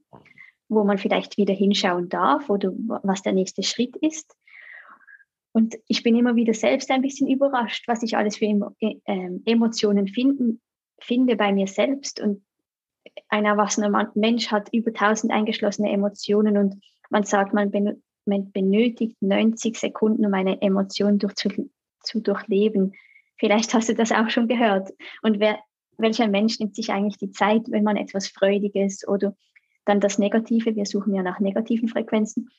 wo 0.71 0.85
man 0.85 0.99
vielleicht 0.99 1.37
wieder 1.37 1.53
hinschauen 1.53 2.09
darf 2.09 2.49
oder 2.49 2.73
was 3.03 3.23
der 3.23 3.33
nächste 3.33 3.63
Schritt 3.63 3.97
ist. 3.97 4.35
Und 5.53 5.77
ich 5.89 6.05
bin 6.05 6.15
immer 6.15 6.37
wieder 6.37 6.55
selbst 6.55 6.91
ein 6.93 7.03
bisschen 7.03 7.29
überrascht, 7.29 7.89
was 7.89 8.05
ich 8.05 8.17
alles 8.17 8.37
für 8.37 8.47
ähm, 9.05 9.43
Emotionen 9.45 10.07
finden, 10.07 10.61
finde 11.01 11.35
bei 11.35 11.53
mir 11.53 11.67
selbst. 11.67 12.21
Und 12.21 12.45
ein 13.29 13.45
erwachsener 13.45 14.11
Mensch 14.15 14.51
hat 14.51 14.73
über 14.73 14.91
1000 14.91 15.33
eingeschlossene 15.33 15.91
Emotionen 15.91 16.57
und 16.57 16.83
man 17.11 17.25
sagt, 17.25 17.55
man, 17.55 17.71
benötigt 18.25 19.17
90 19.21 19.77
Sekunden, 19.77 20.25
um 20.27 20.35
eine 20.35 20.61
Emotion 20.63 21.19
durch, 21.19 21.35
zu, 21.35 21.49
zu 22.03 22.21
durchleben. 22.21 22.95
Vielleicht 23.37 23.75
hast 23.75 23.89
du 23.89 23.95
das 23.95 24.13
auch 24.13 24.31
schon 24.31 24.49
gehört. 24.49 24.91
Und 25.23 25.41
wer, 25.41 25.59
welcher 25.97 26.29
Mensch 26.29 26.59
nimmt 26.59 26.75
sich 26.77 26.91
eigentlich 26.91 27.19
die 27.19 27.31
Zeit, 27.31 27.63
wenn 27.69 27.85
man 27.85 27.97
etwas 27.97 28.29
Freudiges 28.29 29.07
oder 29.07 29.35
dann 29.85 30.01
das 30.01 30.19
Negative, 30.19 30.77
wir 30.77 30.87
suchen 30.87 31.15
ja 31.15 31.23
nach 31.23 31.41
negativen 31.41 31.89
Frequenzen. 31.89 32.51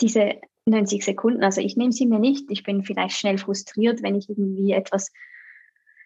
Diese 0.00 0.36
90 0.66 1.04
Sekunden, 1.04 1.44
also 1.44 1.60
ich 1.60 1.76
nehme 1.76 1.92
sie 1.92 2.06
mir 2.06 2.18
nicht. 2.18 2.50
Ich 2.50 2.62
bin 2.62 2.84
vielleicht 2.84 3.16
schnell 3.16 3.38
frustriert, 3.38 4.02
wenn 4.02 4.16
ich 4.16 4.28
irgendwie 4.28 4.72
etwas 4.72 5.12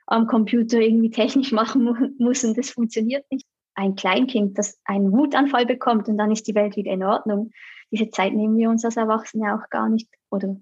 am 0.07 0.27
Computer 0.27 0.81
irgendwie 0.81 1.11
technisch 1.11 1.53
machen 1.53 2.15
muss 2.19 2.45
und 2.45 2.57
das 2.57 2.71
funktioniert 2.71 3.25
nicht. 3.31 3.47
Ein 3.77 3.97
Kleinkind, 3.97 4.57
das 4.57 4.79
einen 4.85 5.13
Wutanfall 5.13 5.67
bekommt 5.67 6.09
und 6.09 6.17
dann 6.17 6.31
ist 6.31 6.47
die 6.47 6.55
Welt 6.55 6.77
wieder 6.77 6.93
in 6.93 7.03
Ordnung. 7.03 7.51
Diese 7.91 8.09
Zeit 8.11 8.33
nehmen 8.33 8.57
wir 8.57 8.71
uns 8.71 8.85
als 8.85 8.97
Erwachsene 8.97 9.55
auch 9.55 9.69
gar 9.69 9.89
nicht 9.89 10.09
oder 10.31 10.57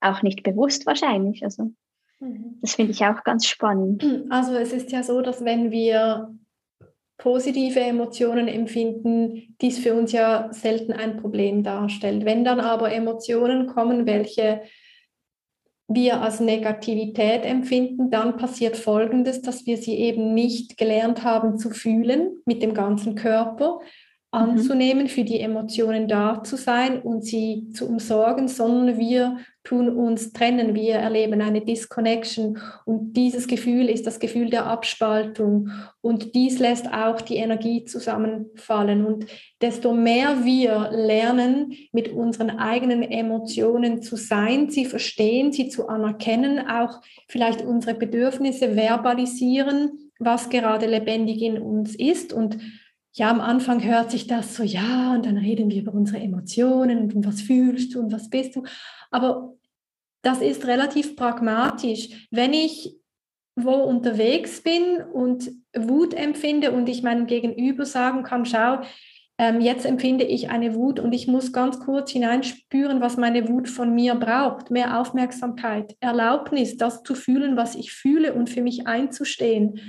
auch 0.00 0.22
nicht 0.22 0.42
bewusst 0.42 0.84
wahrscheinlich. 0.84 1.42
Also 1.42 1.72
mhm. 2.20 2.58
das 2.60 2.74
finde 2.74 2.92
ich 2.92 3.04
auch 3.04 3.24
ganz 3.24 3.46
spannend. 3.46 4.04
Also 4.28 4.52
es 4.54 4.72
ist 4.72 4.92
ja 4.92 5.02
so, 5.02 5.22
dass 5.22 5.44
wenn 5.44 5.70
wir 5.70 6.34
positive 7.16 7.80
Emotionen 7.80 8.48
empfinden, 8.48 9.56
dies 9.60 9.78
für 9.78 9.94
uns 9.94 10.12
ja 10.12 10.52
selten 10.52 10.92
ein 10.92 11.16
Problem 11.16 11.62
darstellt. 11.62 12.24
Wenn 12.24 12.44
dann 12.44 12.60
aber 12.60 12.92
Emotionen 12.92 13.66
kommen, 13.68 14.06
welche 14.06 14.62
wir 15.86 16.22
als 16.22 16.40
Negativität 16.40 17.44
empfinden, 17.44 18.10
dann 18.10 18.36
passiert 18.36 18.76
Folgendes, 18.76 19.42
dass 19.42 19.66
wir 19.66 19.76
sie 19.76 19.96
eben 19.96 20.32
nicht 20.32 20.78
gelernt 20.78 21.24
haben 21.24 21.58
zu 21.58 21.70
fühlen 21.70 22.42
mit 22.46 22.62
dem 22.62 22.74
ganzen 22.74 23.14
Körper. 23.14 23.80
Anzunehmen, 24.34 25.08
für 25.08 25.24
die 25.24 25.40
Emotionen 25.40 26.08
da 26.08 26.42
zu 26.42 26.56
sein 26.56 27.00
und 27.00 27.24
sie 27.24 27.68
zu 27.72 27.88
umsorgen, 27.88 28.48
sondern 28.48 28.98
wir 28.98 29.38
tun 29.64 29.88
uns 29.88 30.32
trennen, 30.34 30.74
wir 30.74 30.96
erleben 30.96 31.40
eine 31.40 31.62
Disconnection 31.62 32.58
und 32.84 33.14
dieses 33.14 33.46
Gefühl 33.46 33.88
ist 33.88 34.06
das 34.06 34.18
Gefühl 34.18 34.50
der 34.50 34.66
Abspaltung. 34.66 35.70
Und 36.02 36.34
dies 36.34 36.58
lässt 36.58 36.92
auch 36.92 37.22
die 37.22 37.36
Energie 37.36 37.84
zusammenfallen. 37.84 39.06
Und 39.06 39.26
desto 39.62 39.94
mehr 39.94 40.44
wir 40.44 40.90
lernen, 40.92 41.72
mit 41.92 42.10
unseren 42.10 42.50
eigenen 42.50 43.02
Emotionen 43.02 44.02
zu 44.02 44.16
sein, 44.16 44.68
sie 44.68 44.84
verstehen, 44.84 45.50
sie 45.50 45.68
zu 45.68 45.88
anerkennen, 45.88 46.68
auch 46.68 47.00
vielleicht 47.28 47.62
unsere 47.62 47.94
Bedürfnisse 47.94 48.74
verbalisieren, 48.74 50.10
was 50.18 50.50
gerade 50.50 50.86
lebendig 50.86 51.40
in 51.40 51.58
uns 51.58 51.94
ist. 51.94 52.34
Und 52.34 52.58
ja, 53.16 53.30
am 53.30 53.40
Anfang 53.40 53.82
hört 53.84 54.10
sich 54.10 54.26
das 54.26 54.56
so, 54.56 54.64
ja, 54.64 55.12
und 55.12 55.24
dann 55.24 55.38
reden 55.38 55.70
wir 55.70 55.82
über 55.82 55.94
unsere 55.94 56.18
Emotionen 56.18 57.12
und 57.12 57.24
was 57.24 57.42
fühlst 57.42 57.94
du 57.94 58.00
und 58.00 58.12
was 58.12 58.28
bist 58.28 58.56
du. 58.56 58.64
Aber 59.10 59.54
das 60.22 60.40
ist 60.40 60.66
relativ 60.66 61.14
pragmatisch. 61.14 62.26
Wenn 62.30 62.52
ich 62.52 62.96
wo 63.56 63.74
unterwegs 63.74 64.62
bin 64.62 65.00
und 65.12 65.48
Wut 65.76 66.12
empfinde 66.12 66.72
und 66.72 66.88
ich 66.88 67.04
meinem 67.04 67.28
Gegenüber 67.28 67.86
sagen 67.86 68.24
kann, 68.24 68.44
schau, 68.44 68.80
ähm, 69.38 69.60
jetzt 69.60 69.86
empfinde 69.86 70.24
ich 70.24 70.50
eine 70.50 70.74
Wut 70.74 70.98
und 70.98 71.12
ich 71.12 71.28
muss 71.28 71.52
ganz 71.52 71.78
kurz 71.78 72.10
hineinspüren, 72.10 73.00
was 73.00 73.16
meine 73.16 73.48
Wut 73.48 73.68
von 73.68 73.94
mir 73.94 74.16
braucht. 74.16 74.72
Mehr 74.72 75.00
Aufmerksamkeit, 75.00 75.96
Erlaubnis, 76.00 76.76
das 76.76 77.04
zu 77.04 77.14
fühlen, 77.14 77.56
was 77.56 77.76
ich 77.76 77.92
fühle 77.92 78.34
und 78.34 78.50
für 78.50 78.62
mich 78.62 78.88
einzustehen 78.88 79.80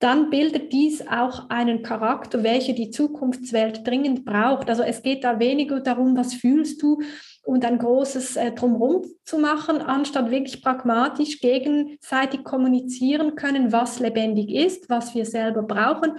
dann 0.00 0.30
bildet 0.30 0.72
dies 0.72 1.06
auch 1.06 1.50
einen 1.50 1.82
Charakter, 1.82 2.42
welcher 2.42 2.72
die 2.72 2.90
Zukunftswelt 2.90 3.86
dringend 3.86 4.24
braucht. 4.24 4.70
Also 4.70 4.82
es 4.82 5.02
geht 5.02 5.24
da 5.24 5.38
weniger 5.38 5.80
darum, 5.80 6.16
was 6.16 6.32
fühlst 6.32 6.82
du 6.82 7.02
und 7.44 7.66
ein 7.66 7.78
großes 7.78 8.36
äh, 8.36 8.52
Drumherum 8.52 9.04
zu 9.24 9.38
machen, 9.38 9.82
anstatt 9.82 10.30
wirklich 10.30 10.62
pragmatisch 10.62 11.40
gegenseitig 11.40 12.44
kommunizieren 12.44 13.34
können, 13.34 13.72
was 13.72 14.00
lebendig 14.00 14.50
ist, 14.50 14.88
was 14.88 15.14
wir 15.14 15.26
selber 15.26 15.62
brauchen. 15.62 16.12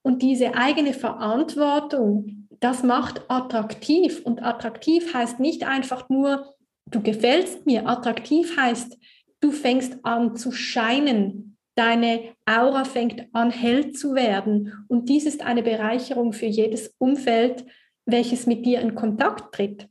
Und 0.00 0.22
diese 0.22 0.54
eigene 0.54 0.94
Verantwortung, 0.94 2.48
das 2.60 2.82
macht 2.82 3.22
attraktiv. 3.28 4.22
Und 4.24 4.42
attraktiv 4.42 5.12
heißt 5.12 5.38
nicht 5.38 5.66
einfach 5.66 6.08
nur, 6.08 6.54
du 6.86 7.02
gefällst 7.02 7.66
mir. 7.66 7.86
Attraktiv 7.86 8.56
heißt, 8.56 8.96
du 9.40 9.50
fängst 9.50 9.98
an 10.02 10.34
zu 10.34 10.50
scheinen, 10.50 11.47
Deine 11.78 12.34
Aura 12.44 12.82
fängt 12.82 13.28
an 13.32 13.52
hell 13.52 13.92
zu 13.92 14.16
werden 14.16 14.84
und 14.88 15.08
dies 15.08 15.26
ist 15.26 15.42
eine 15.42 15.62
Bereicherung 15.62 16.32
für 16.32 16.46
jedes 16.46 16.92
Umfeld, 16.98 17.64
welches 18.04 18.46
mit 18.46 18.66
dir 18.66 18.80
in 18.80 18.96
Kontakt 18.96 19.54
tritt. 19.54 19.88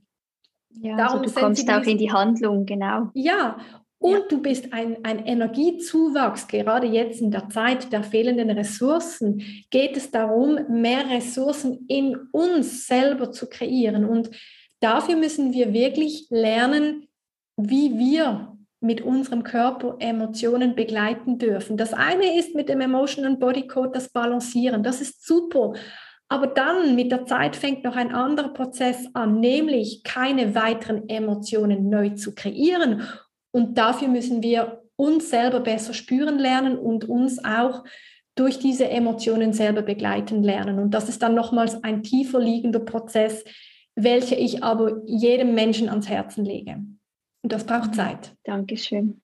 Ja, 0.70 0.98
Darum 0.98 1.22
also 1.22 1.34
du 1.34 1.40
kommst 1.40 1.70
auch 1.70 1.84
in 1.84 1.98
die 1.98 2.12
Handlung, 2.12 2.66
genau. 2.66 3.10
Ja, 3.14 3.58
und 4.00 4.12
ja. 4.12 4.20
du 4.28 4.42
bist 4.42 4.74
ein, 4.74 4.98
ein 5.06 5.26
Energiezuwachs, 5.26 6.50
gerade 6.50 6.88
jetzt 6.88 7.22
in 7.22 7.32
der 7.32 7.48
Zeit 7.48 7.94
der 7.94 8.04
fehlenden 8.04 8.50
Ressourcen, 8.50 9.42
geht 9.70 9.96
es 9.96 10.12
darum, 10.12 10.60
mehr 10.68 11.10
Ressourcen 11.10 11.86
in 11.88 12.18
uns 12.34 12.86
selber 12.86 13.32
zu 13.32 13.48
kreieren. 13.48 14.04
Und 14.04 14.30
dafür 14.82 15.16
müssen 15.16 15.54
wir 15.54 15.72
wirklich 15.72 16.28
lernen, 16.32 17.08
wie 17.56 17.98
wir 17.98 18.57
mit 18.88 19.02
unserem 19.02 19.44
Körper 19.44 19.98
Emotionen 20.00 20.74
begleiten 20.74 21.38
dürfen. 21.38 21.76
Das 21.76 21.94
eine 21.94 22.40
ist 22.40 22.56
mit 22.56 22.70
dem 22.70 22.80
Emotional 22.80 23.36
Body 23.36 23.68
Code 23.68 23.92
das 23.94 24.10
Balancieren. 24.10 24.82
Das 24.82 25.02
ist 25.02 25.28
super. 25.28 25.74
Aber 26.30 26.48
dann 26.48 26.96
mit 26.96 27.12
der 27.12 27.26
Zeit 27.26 27.58
fängt 27.58 27.84
noch 27.84 27.98
ein 27.98 28.14
anderer 28.14 28.54
Prozess 28.54 29.06
an, 29.14 29.42
nämlich 29.42 30.04
keine 30.04 30.56
weiteren 30.56 31.08
Emotionen 31.10 31.90
neu 31.90 32.12
zu 32.12 32.34
kreieren. 32.34 33.04
Und 33.52 33.78
dafür 33.78 34.08
müssen 34.08 34.42
wir 34.42 34.84
uns 34.96 35.30
selber 35.30 35.60
besser 35.60 35.94
spüren 35.94 36.40
lernen 36.40 36.78
und 36.78 37.10
uns 37.10 37.44
auch 37.44 37.84
durch 38.36 38.58
diese 38.58 38.90
Emotionen 38.90 39.52
selber 39.52 39.82
begleiten 39.82 40.44
lernen. 40.44 40.80
Und 40.80 40.92
das 40.92 41.10
ist 41.10 41.22
dann 41.22 41.36
nochmals 41.36 41.84
ein 41.84 42.04
tiefer 42.04 42.40
liegender 42.40 42.80
Prozess, 42.80 43.44
welcher 43.96 44.38
ich 44.38 44.64
aber 44.64 45.02
jedem 45.06 45.56
Menschen 45.56 45.90
ans 45.90 46.08
Herzen 46.08 46.46
lege. 46.46 46.78
Und 47.48 47.54
das 47.54 47.66
braucht 47.66 47.96
Zeit. 47.96 48.36
Dankeschön. 48.44 49.22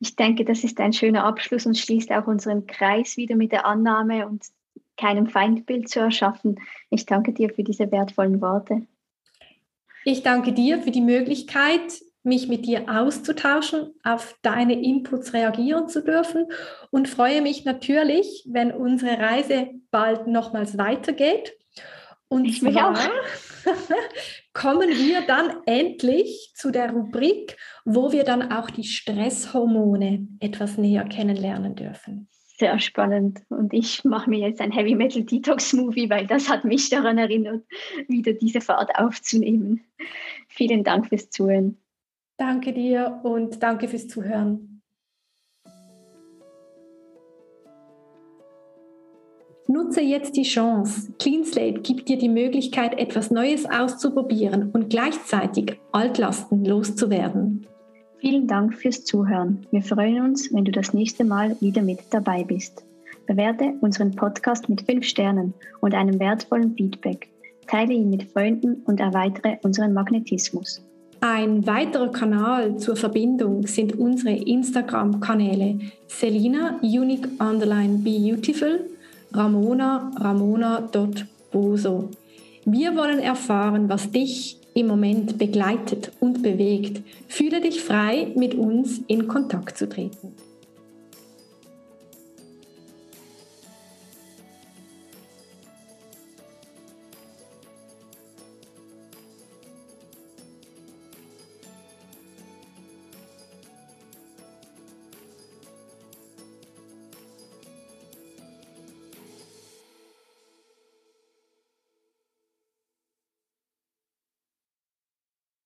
Ich 0.00 0.16
denke, 0.16 0.44
das 0.44 0.64
ist 0.64 0.80
ein 0.80 0.92
schöner 0.92 1.22
Abschluss 1.22 1.66
und 1.66 1.78
schließt 1.78 2.10
auch 2.10 2.26
unseren 2.26 2.66
Kreis 2.66 3.16
wieder 3.16 3.36
mit 3.36 3.52
der 3.52 3.64
Annahme 3.64 4.26
und 4.26 4.44
keinem 4.96 5.28
Feindbild 5.28 5.88
zu 5.88 6.00
erschaffen. 6.00 6.56
Ich 6.90 7.06
danke 7.06 7.32
dir 7.32 7.50
für 7.50 7.62
diese 7.62 7.92
wertvollen 7.92 8.40
Worte. 8.40 8.82
Ich 10.04 10.24
danke 10.24 10.52
dir 10.52 10.82
für 10.82 10.90
die 10.90 11.00
Möglichkeit, 11.00 12.02
mich 12.24 12.48
mit 12.48 12.66
dir 12.66 12.86
auszutauschen, 12.88 13.94
auf 14.02 14.36
deine 14.42 14.82
Inputs 14.82 15.32
reagieren 15.32 15.86
zu 15.86 16.02
dürfen 16.02 16.46
und 16.90 17.08
freue 17.08 17.40
mich 17.40 17.64
natürlich, 17.64 18.48
wenn 18.50 18.72
unsere 18.72 19.16
Reise 19.16 19.68
bald 19.92 20.26
nochmals 20.26 20.76
weitergeht. 20.76 21.56
Und 22.34 22.46
ich 22.46 22.60
zwar 22.60 22.98
kommen 24.52 24.88
wir 24.88 25.20
dann 25.20 25.58
endlich 25.66 26.50
zu 26.56 26.72
der 26.72 26.90
Rubrik, 26.90 27.56
wo 27.84 28.10
wir 28.10 28.24
dann 28.24 28.50
auch 28.50 28.70
die 28.70 28.82
Stresshormone 28.82 30.26
etwas 30.40 30.76
näher 30.76 31.04
kennenlernen 31.04 31.76
dürfen. 31.76 32.28
Sehr 32.58 32.80
spannend. 32.80 33.42
Und 33.50 33.72
ich 33.72 34.02
mache 34.02 34.28
mir 34.28 34.40
jetzt 34.40 34.60
ein 34.60 34.72
Heavy 34.72 34.96
Metal 34.96 35.22
Detox 35.22 35.72
Movie, 35.74 36.10
weil 36.10 36.26
das 36.26 36.48
hat 36.48 36.64
mich 36.64 36.90
daran 36.90 37.18
erinnert, 37.18 37.64
wieder 38.08 38.32
diese 38.32 38.60
Fahrt 38.60 38.98
aufzunehmen. 38.98 39.84
Vielen 40.48 40.82
Dank 40.82 41.08
fürs 41.08 41.30
Zuhören. 41.30 41.78
Danke 42.36 42.72
dir 42.72 43.20
und 43.22 43.62
danke 43.62 43.86
fürs 43.86 44.08
Zuhören. 44.08 44.73
Nutze 49.74 50.02
jetzt 50.02 50.36
die 50.36 50.44
Chance. 50.44 51.12
Clean 51.18 51.44
Slate 51.44 51.80
gibt 51.80 52.08
dir 52.08 52.16
die 52.16 52.28
Möglichkeit, 52.28 52.96
etwas 52.96 53.32
Neues 53.32 53.66
auszuprobieren 53.66 54.70
und 54.70 54.88
gleichzeitig 54.88 55.80
Altlasten 55.90 56.64
loszuwerden. 56.64 57.66
Vielen 58.18 58.46
Dank 58.46 58.74
fürs 58.74 59.04
Zuhören. 59.04 59.66
Wir 59.72 59.82
freuen 59.82 60.26
uns, 60.26 60.54
wenn 60.54 60.64
du 60.64 60.70
das 60.70 60.94
nächste 60.94 61.24
Mal 61.24 61.56
wieder 61.60 61.82
mit 61.82 61.98
dabei 62.10 62.44
bist. 62.44 62.84
Bewerte 63.26 63.72
unseren 63.80 64.12
Podcast 64.12 64.68
mit 64.68 64.82
5 64.82 65.04
Sternen 65.04 65.54
und 65.80 65.92
einem 65.92 66.20
wertvollen 66.20 66.76
Feedback. 66.76 67.28
Teile 67.66 67.94
ihn 67.94 68.10
mit 68.10 68.30
Freunden 68.30 68.76
und 68.84 69.00
erweitere 69.00 69.56
unseren 69.64 69.92
Magnetismus. 69.92 70.84
Ein 71.20 71.66
weiterer 71.66 72.12
Kanal 72.12 72.76
zur 72.76 72.94
Verbindung 72.94 73.66
sind 73.66 73.98
unsere 73.98 74.36
Instagram-Kanäle 74.36 75.80
Selina 76.06 76.78
Unique 76.80 77.26
Underline 77.40 77.98
Beautiful, 78.04 78.88
Ramona 79.34 80.12
Ramona.boso. 80.16 82.08
Wir 82.64 82.96
wollen 82.96 83.18
erfahren, 83.18 83.88
was 83.88 84.10
dich 84.10 84.58
im 84.74 84.86
Moment 84.86 85.38
begleitet 85.38 86.12
und 86.20 86.42
bewegt. 86.42 87.02
Fühle 87.28 87.60
dich 87.60 87.82
frei, 87.82 88.32
mit 88.36 88.54
uns 88.54 89.00
in 89.06 89.28
Kontakt 89.28 89.76
zu 89.76 89.88
treten. 89.88 90.32